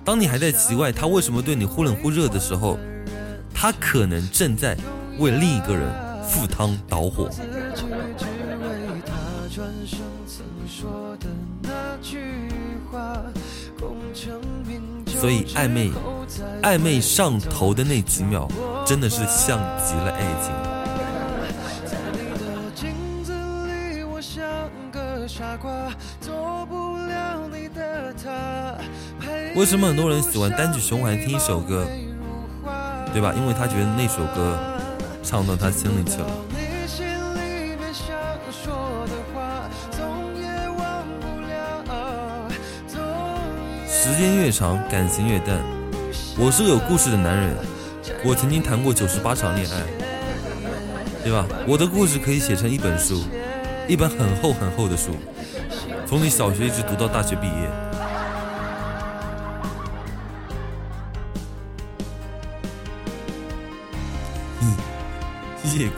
[0.08, 2.78] 当你还在奇怪他为什么对你忽冷忽热的时候，
[3.54, 4.74] 他可能正在
[5.18, 5.86] 为另一个人
[6.22, 7.28] 赴汤蹈火。
[15.08, 15.92] 所以暧昧，
[16.62, 18.48] 暧昧上头的那几秒，
[18.86, 20.67] 真的是像极了爱情。
[29.58, 31.84] 为什么很多人喜欢单曲循环听一首歌，
[33.12, 33.34] 对吧？
[33.36, 34.56] 因为他觉得那首歌
[35.20, 36.28] 唱到他心里去了。
[43.88, 45.58] 时间越长，感情越淡。
[46.38, 47.56] 我是个有故事的男人，
[48.24, 49.82] 我曾经谈过九十八场恋爱，
[51.24, 51.44] 对吧？
[51.66, 53.24] 我的故事可以写成一本书。
[53.88, 55.16] 一本很厚很厚的书，
[56.06, 57.87] 从你小学一直读到大学毕业。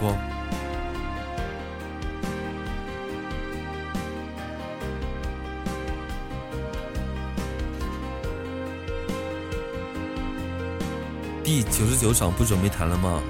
[0.00, 0.16] 光。
[11.44, 13.20] 第九十九场不准备谈了吗？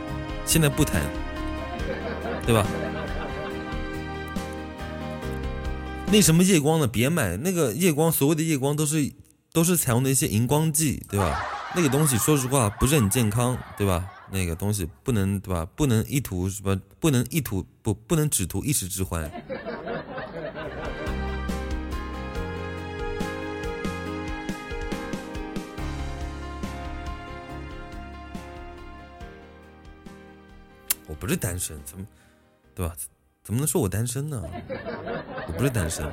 [0.45, 1.01] 现在不谈，
[2.45, 2.67] 对吧？
[6.13, 9.13] 那什么夜光的别买，那个夜光所谓的夜光都是
[9.53, 11.47] 都是采用的一些荧光剂，对吧？
[11.75, 14.05] 那个东西说实话不是很健康，对吧？
[14.33, 15.67] 那个东西不能对吧？
[15.75, 16.81] 不能一图什么？
[16.99, 19.31] 不能一图不不能只图一时之欢。
[31.07, 32.07] 我不是单身，怎么
[32.73, 32.95] 对吧？
[33.43, 34.41] 怎么能说我单身呢？
[35.49, 36.07] 我不是单身。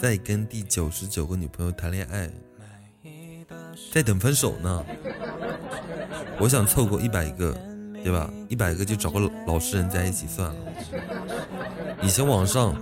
[0.00, 2.30] 在跟第九十九个女朋友谈恋爱，
[3.92, 4.84] 在等分手呢。
[6.38, 7.54] 我想凑够一百个，
[8.02, 8.30] 对吧？
[8.48, 10.56] 一百个就找个老实人在一起算了。
[12.00, 12.74] 以前网上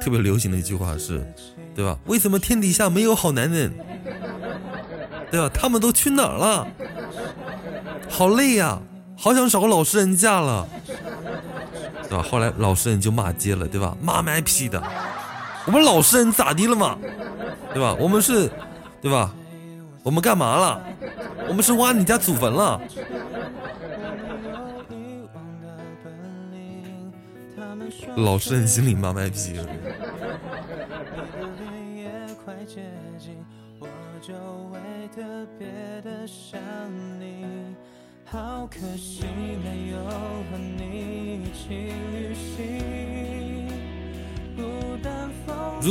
[0.00, 1.26] 特别流行的一句话是，
[1.74, 1.98] 对吧？
[2.06, 3.74] 为什么天底下没有好男人？
[5.32, 5.50] 对吧？
[5.52, 6.68] 他们都去哪儿了？
[8.08, 8.80] 好累呀，
[9.16, 10.68] 好想找个老实人嫁了。
[12.08, 12.24] 对吧？
[12.30, 13.96] 后来老实人就骂街了，对吧？
[14.00, 14.82] 骂卖批的，
[15.66, 16.98] 我们老实人咋的了嘛？
[17.74, 17.94] 对吧？
[17.98, 18.50] 我们是，
[19.00, 19.34] 对吧？
[20.02, 20.82] 我们干嘛了？
[21.48, 22.80] 我们是挖你家祖坟了？
[28.16, 29.58] 老实人心里骂卖批。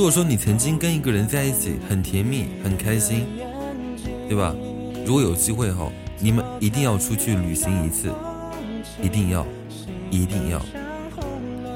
[0.07, 3.27] 如果说你曾经跟一个人在一起很甜蜜很开心，
[4.29, 4.55] 对吧？
[5.05, 8.09] 如果有机会哈，你们一定要出去旅行一次，
[9.03, 9.45] 一定要，
[10.09, 10.61] 一定要。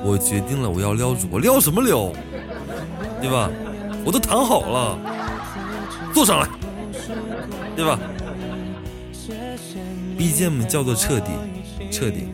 [0.05, 2.09] 我决定了，我要撩主播，撩什么撩？
[3.19, 3.49] 对吧？
[4.05, 4.97] 我都躺好了，
[6.13, 6.47] 坐上来，
[7.75, 7.99] 对吧
[10.17, 11.31] ？BGM 叫做彻底，
[11.91, 12.27] 彻底，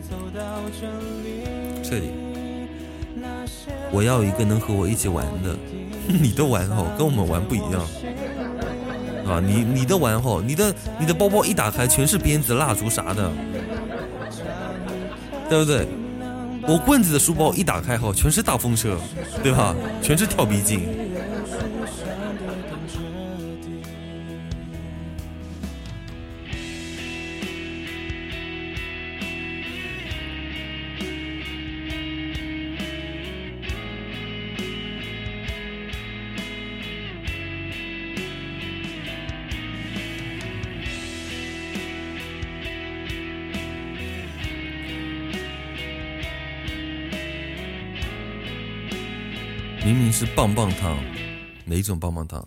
[1.82, 2.12] 彻底。
[3.90, 5.56] 我要一个能和我一起玩的，
[6.20, 7.82] 你的玩吼跟我们玩不一样，
[9.26, 13.30] 啊，你你的玩吼，你的你的包包一打开全是鞭子、蜡烛啥的，
[15.50, 15.86] 对不对？
[16.66, 18.98] 我棍子的书包一打开后全是大风车，
[19.42, 19.74] 对吧？
[20.02, 20.88] 全是跳皮筋。
[50.38, 50.96] 棒棒糖，
[51.64, 52.46] 哪种棒棒糖？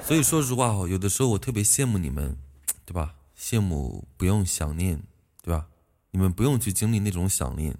[0.00, 2.36] 所以说实话哈，有的时候我特别羡慕你们，
[2.84, 3.16] 对吧？
[3.36, 5.02] 羡慕不用想念，
[5.42, 5.66] 对吧？
[6.12, 7.76] 你们不用去经历那种想念，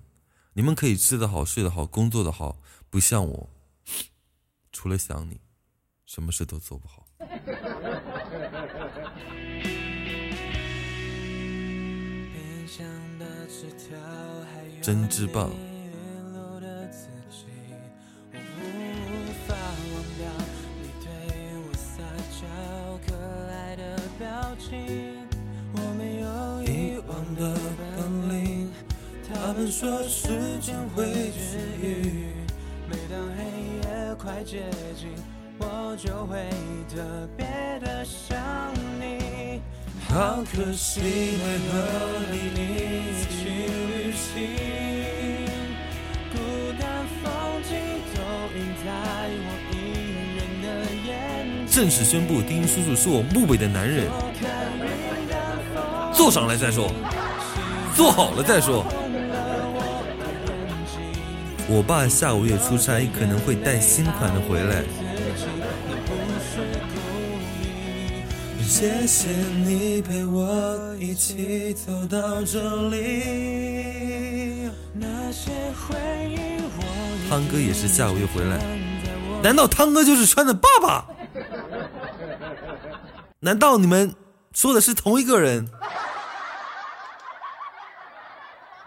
[0.55, 3.49] 你们可以吃得好、睡得好、工作的好，不像我，
[4.73, 5.39] 除了想你，
[6.05, 7.07] 什么事都做不好。
[14.83, 15.53] 真知棒。
[29.57, 30.27] 们说时
[30.61, 32.27] 间会治愈，
[32.91, 33.45] 每当黑
[33.89, 34.65] 夜快接
[34.99, 35.11] 近，
[35.59, 36.51] 我就会
[36.93, 37.47] 特别
[37.81, 38.37] 的想
[38.99, 39.63] 你。
[40.09, 41.73] 好可惜没和
[42.33, 42.37] 你
[42.75, 44.33] 一起旅行，
[46.33, 46.37] 孤
[46.81, 47.25] 单风
[47.63, 47.71] 景
[48.13, 48.19] 都
[48.59, 48.91] 印在
[49.39, 49.73] 我一
[50.37, 50.67] 人的
[51.07, 54.11] 眼正式宣布，丁叔叔是我墓北的男人。
[56.13, 56.91] 坐上来再说，
[57.95, 58.85] 坐好了再说。
[61.67, 64.85] 我爸下个月出差，可能会带新款的回来。
[68.63, 74.69] 谢谢你陪我一起走到这里。
[77.31, 78.59] 汤哥也是下午又回来，
[79.43, 81.07] 难道汤哥就是川的爸爸？
[83.41, 84.15] 难道你们
[84.53, 85.69] 说的是同一个人？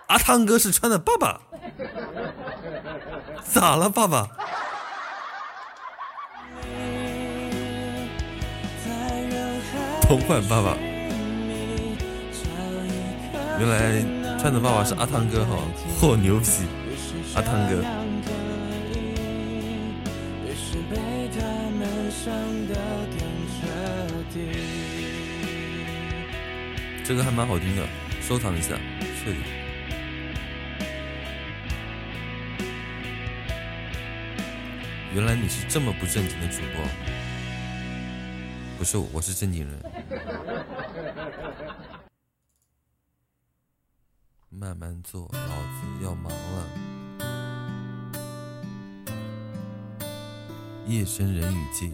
[0.08, 1.42] 阿汤哥是川的爸爸。
[3.54, 3.90] 咋了？
[3.90, 4.28] 爸爸。
[10.02, 10.78] 同款爸爸。
[13.60, 15.58] 原来川子爸爸是阿汤哥哈，
[16.00, 16.68] 破牛皮。
[17.36, 17.84] 阿汤哥。
[27.04, 27.84] 这个还蛮好听的，
[28.22, 28.76] 收藏一下，
[29.24, 29.67] 谢谢。
[35.18, 36.86] 原来你是这么不正经的主播，
[38.78, 39.82] 不是我，我是正经人。
[44.50, 46.68] 慢慢做，老子要忙了。
[50.86, 51.92] 夜深人语静。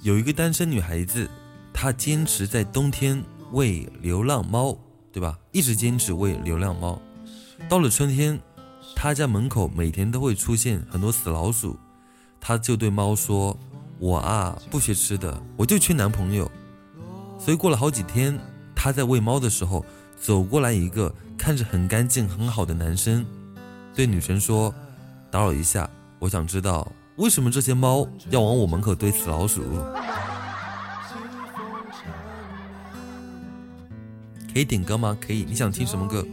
[0.00, 1.28] 有一个单身女孩子，
[1.82, 4.76] 她坚持在冬天喂流浪猫，
[5.10, 5.38] 对吧？
[5.50, 7.00] 一直坚持喂流浪猫。
[7.70, 8.38] 到了春天，
[8.94, 11.78] 她家门口每天都会出现很多死老鼠，
[12.38, 13.58] 她就对猫说
[13.98, 16.50] ：“我啊，不缺吃的，我就缺男朋友。”
[17.40, 18.38] 所以过了好几天，
[18.76, 19.82] 她在喂猫的时候，
[20.20, 23.24] 走过来一个看着很干净很好的男生，
[23.94, 24.70] 对女神说
[25.32, 25.88] ：“打扰一下，
[26.18, 29.62] 我想知道。”为什么这些猫要往我门口堆死老鼠？
[34.52, 35.16] 可以点歌吗？
[35.20, 36.26] 可以，你想听什么歌？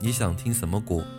[0.00, 1.04] 你想听什么歌？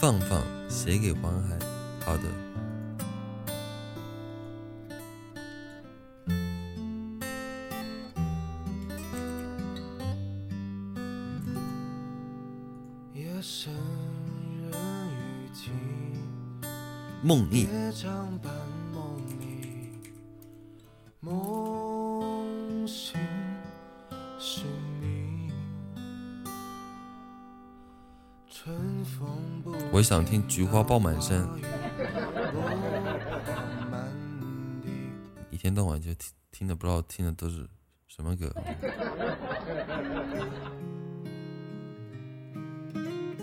[0.00, 1.58] 放放写给黄海，
[2.04, 2.24] 好的。
[17.24, 17.66] 梦忆。
[29.90, 31.48] 我想听《菊花爆满山》，
[35.50, 37.66] 一天到晚就听听的，不知道听的都是
[38.06, 38.52] 什么歌。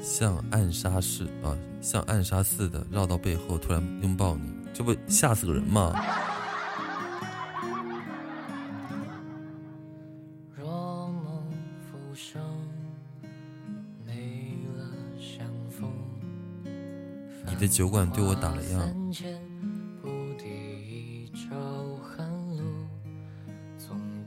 [0.02, 5.94] 像暗杀似啊，像暗杀似的绕到背后，突然拥抱你，这不吓死个人吗？
[17.48, 18.80] 你的酒馆对我打了烊。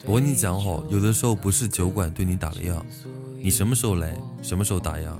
[0.07, 2.81] 我跟你讲哦，有的时候不是酒馆对你打了烊，
[3.39, 5.17] 你什么时候来，什么时候打烊，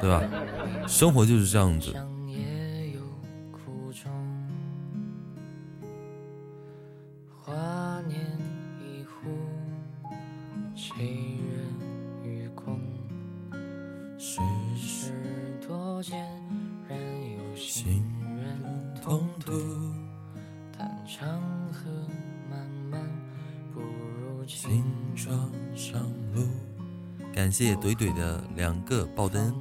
[0.00, 0.22] 对吧？
[0.86, 1.94] 生活就是这样子。
[27.34, 29.54] 感谢怼怼的两个爆灯。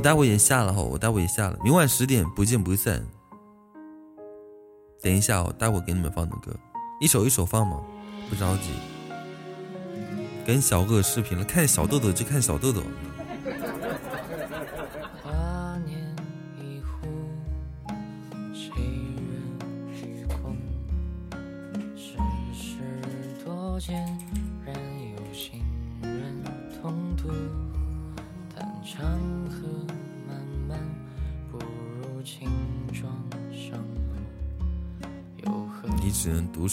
[0.00, 3.06] 我待会也下了哈，我待会也下了，明晚十点不见不散。
[5.02, 6.56] 等一下哦，待会给你们放的歌，
[7.02, 7.78] 一首一首放嘛，
[8.30, 8.70] 不着急。
[10.46, 12.80] 跟小哥视频了，看小豆豆就看小豆豆。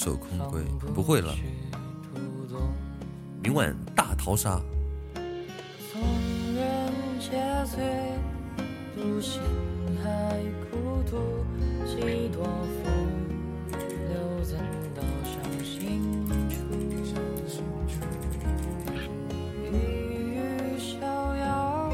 [0.08, 0.64] 走空闺，
[0.94, 1.36] 不会了。
[3.44, 4.58] 明晚大逃杀。
[6.56, 7.32] 人皆
[7.66, 7.84] 醉，
[8.96, 9.42] 独醒
[10.72, 11.18] 孤独，
[11.86, 12.86] 几多风
[14.08, 14.16] 流
[14.46, 14.58] 怎
[15.26, 16.56] 伤心处？
[20.80, 21.92] 逍遥，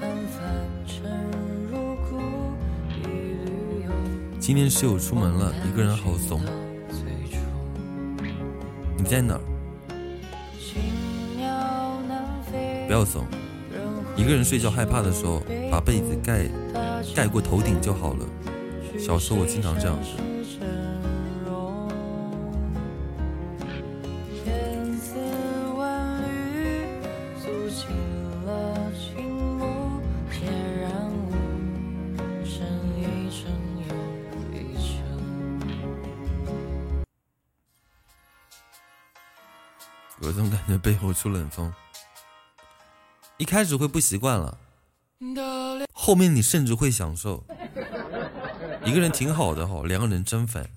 [0.00, 0.36] 看凡
[0.88, 0.90] 尘
[1.70, 2.18] 如故，
[2.98, 3.86] 一缕。
[4.40, 6.42] 今天室友出门了，一个人好怂。
[9.08, 9.40] 你在哪儿？
[12.86, 13.24] 不要怂，
[14.14, 16.44] 一个人睡觉害怕的时候，把被子盖
[17.14, 18.26] 盖过头顶就好了。
[18.98, 19.96] 小时候我经常这样
[41.08, 41.74] 总感觉背后出冷风。
[43.36, 44.58] 一开始会不习惯了，
[45.92, 47.44] 后面你甚至会享受。
[48.84, 50.68] 一个人挺好的哈，两个人真烦。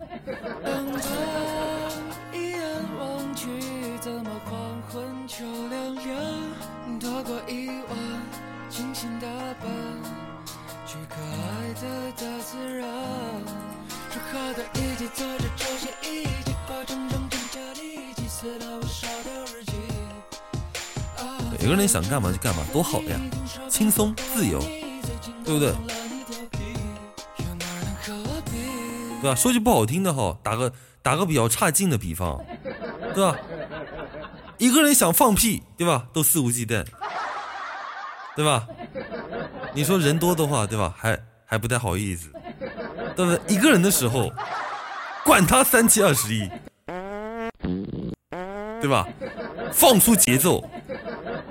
[21.92, 23.20] 想干嘛就干嘛，多好呀，
[23.68, 24.62] 轻松自由，
[25.44, 25.74] 对不对？
[29.22, 29.36] 对吧？
[29.36, 32.42] 说句不好听的哈，打个打个比较差劲的比方，
[33.14, 33.38] 对吧？
[34.58, 36.08] 一个人想放屁，对吧？
[36.14, 36.86] 都肆无忌惮，
[38.38, 38.66] 对吧？
[39.74, 40.96] 你说人多的话，对吧？
[40.98, 42.30] 还还不太好意思，
[43.18, 43.54] 对不对？
[43.54, 44.32] 一个人的时候，
[45.26, 46.50] 管他三七二十一，
[48.80, 49.06] 对吧？
[49.74, 50.64] 放出节奏。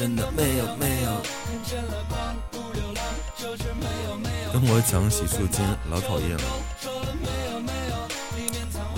[0.00, 1.20] 真的没有没有。
[4.50, 6.42] 跟我讲洗漱间，老讨厌了。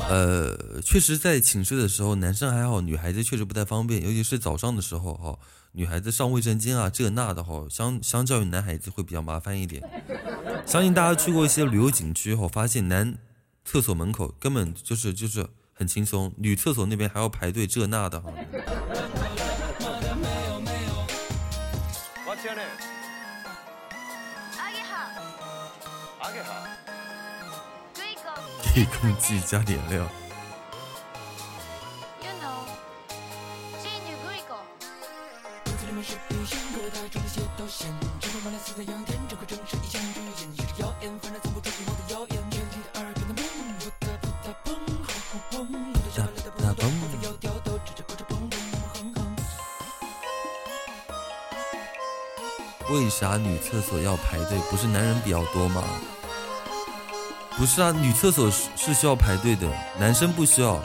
[0.08, 5.36] 呃，确实，在寝室的时候，男生还好，女孩子确实不太方便，尤其是早上的时候哈，
[5.72, 9.82] 女孩子上卫生间啊，这那的哈，相相较于男孩子会比较麻烦一点。
[10.64, 13.18] 相信大家去过一些旅游景区后，发现男
[13.64, 18.30] 厕所门口根本就是就是很轻松，女厕所那边还要排队这那的哈。
[28.74, 30.02] 给空气加点料。
[52.88, 54.58] 为啥女厕所要排队？
[54.70, 55.82] 不是男人比较多吗？
[57.56, 59.68] 不是啊，女厕所是是需要排队的，
[59.98, 60.82] 男生不需要。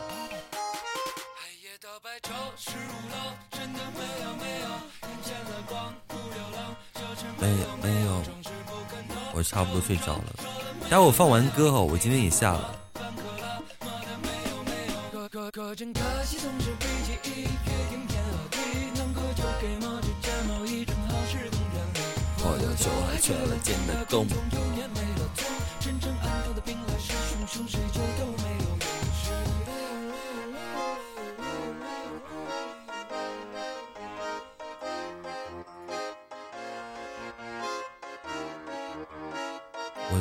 [7.39, 8.21] 没有没有，
[9.33, 10.25] 我差不多睡着了。
[10.89, 12.75] 待会我放完歌哈，我今天也下了。
[24.09, 24.66] 我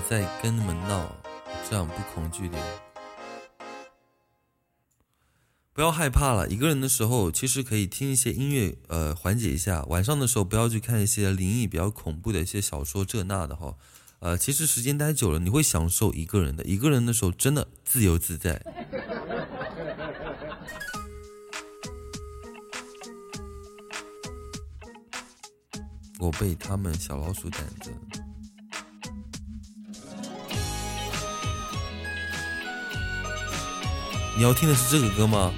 [0.08, 1.12] 在跟他们闹，
[1.68, 2.62] 这样不恐惧点。
[5.72, 9.82] 不要害怕了，一个人的时候其实可以听一些音乐，呃，缓解一下。
[9.88, 13.74] 晚上的时候不要去看一些灵异、比较恐怖的一些小说，这那的哈。
[14.20, 16.64] 呃，其实时间待久了，你会享受一个人的。
[16.64, 18.62] 一个人的时候，真的自由自在。
[26.18, 27.90] 我被他们小老鼠逮着。
[34.36, 35.50] 你要听的是这个歌吗？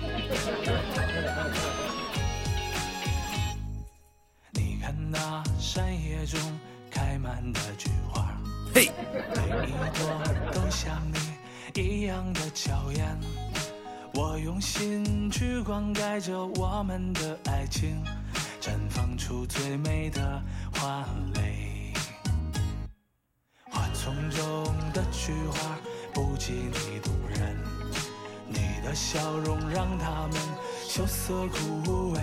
[4.52, 6.38] 你看那山野中
[6.88, 8.38] 开满的菊花，
[8.72, 8.92] 嘿，
[9.34, 11.18] 每一朵都像你
[11.82, 13.18] 一样的娇艳。
[14.14, 18.00] 我用心去灌溉着我们的爱情，
[18.60, 20.40] 绽放出最美的
[20.72, 21.92] 花蕾。
[23.72, 25.76] 花丛中的菊花。
[26.14, 27.56] 不及你动人。
[28.49, 30.41] 你的笑容让他们
[30.87, 32.20] 羞涩枯萎，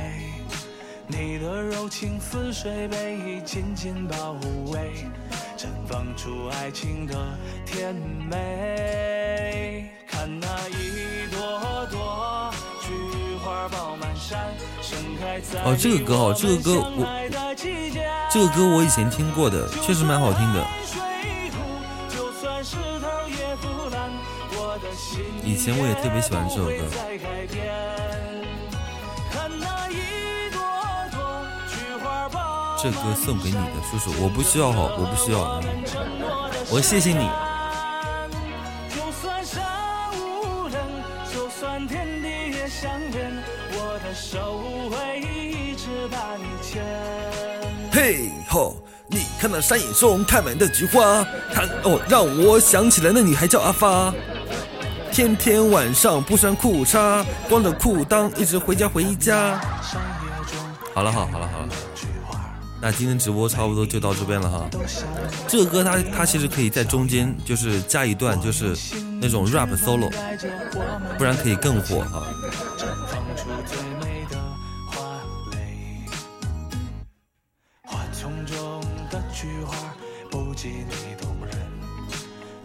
[1.08, 4.36] 你的柔情似水被紧紧包
[4.72, 5.06] 围，
[5.58, 7.16] 绽放出爱情的
[7.66, 9.90] 甜美。
[10.08, 12.92] 看那一朵朵菊
[13.44, 17.06] 花爆满山，盛开在哦，这个歌哦，这个歌我。
[18.32, 20.66] 这个歌我以前听过的，确实蛮好听的。
[25.46, 26.74] 以前我也特别喜欢这首歌
[32.82, 35.62] 这歌送给你的叔叔，我不需要哈，我不需要。
[36.70, 37.30] 我谢谢你。
[47.92, 48.76] 嘿吼！
[49.08, 51.24] 你看那山野中开满的菊花，
[51.54, 54.12] 它哦让我想起了那女孩叫阿发。
[55.16, 59.58] 天天晚上不穿裤衩，光着裤裆一直回家回家。
[60.94, 62.38] 好了好好了好了，菊花
[62.82, 64.68] 那今天直播差不多就到这边了哈。
[65.48, 68.76] 这个歌它它其实可以在中间就是加一段就是
[69.22, 70.12] 那种 rap solo，
[71.18, 72.28] 不然可以更火哈。
[72.78, 74.38] 绽放出最美的
[74.92, 75.02] 花
[75.54, 76.06] 蕾。
[77.84, 79.78] 花丛中的菊花
[80.30, 81.56] 不及你动人，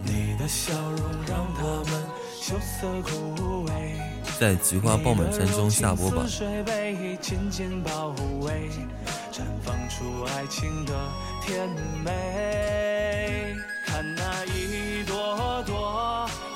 [0.03, 2.20] 你的笑容让它们。
[4.39, 6.25] 在菊花爆满山中下播吧。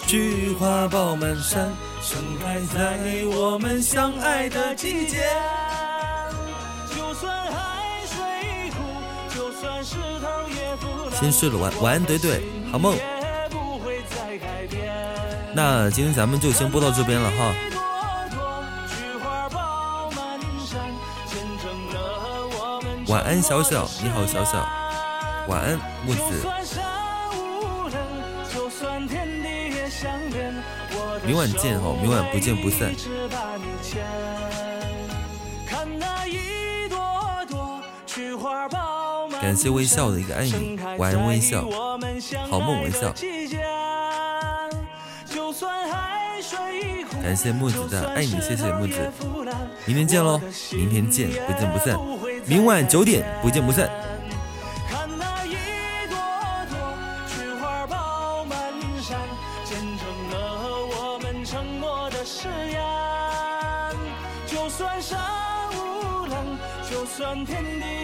[0.07, 2.99] 菊花爆满山，盛开在
[3.37, 5.25] 我们相爱的季节。
[6.95, 11.21] 就算海水枯，就算石头也腐烂。
[11.21, 12.41] 先睡了，晚晚安，怼怼，
[12.71, 12.97] 好梦。
[15.55, 17.55] 那今天咱们就先播到这边了哈。
[23.07, 24.59] 晚安，小小，你好，小小。
[25.49, 26.21] 晚安，木子。
[31.27, 32.93] 明晚见哦明晚不见不散
[35.67, 36.99] 看那一朵
[37.49, 41.63] 朵菊花爆满感谢微笑的一个爱你，晚安微笑。
[42.51, 43.15] 好梦微笑
[47.23, 49.11] 感谢木子的爱你，谢谢木子。
[49.87, 50.41] 明天见喽，
[50.73, 51.99] 明天见，不见不散。
[52.47, 53.89] 明晚九点不见不散。
[54.89, 55.55] 看那一
[56.09, 56.17] 朵
[56.71, 56.77] 朵
[57.29, 58.59] 菊花爆满
[59.03, 59.19] 山，
[59.65, 60.35] 见证了
[60.87, 62.83] 我们承诺的誓言。
[64.47, 65.19] 就算山
[65.73, 66.35] 无人，
[66.91, 67.87] 就算天地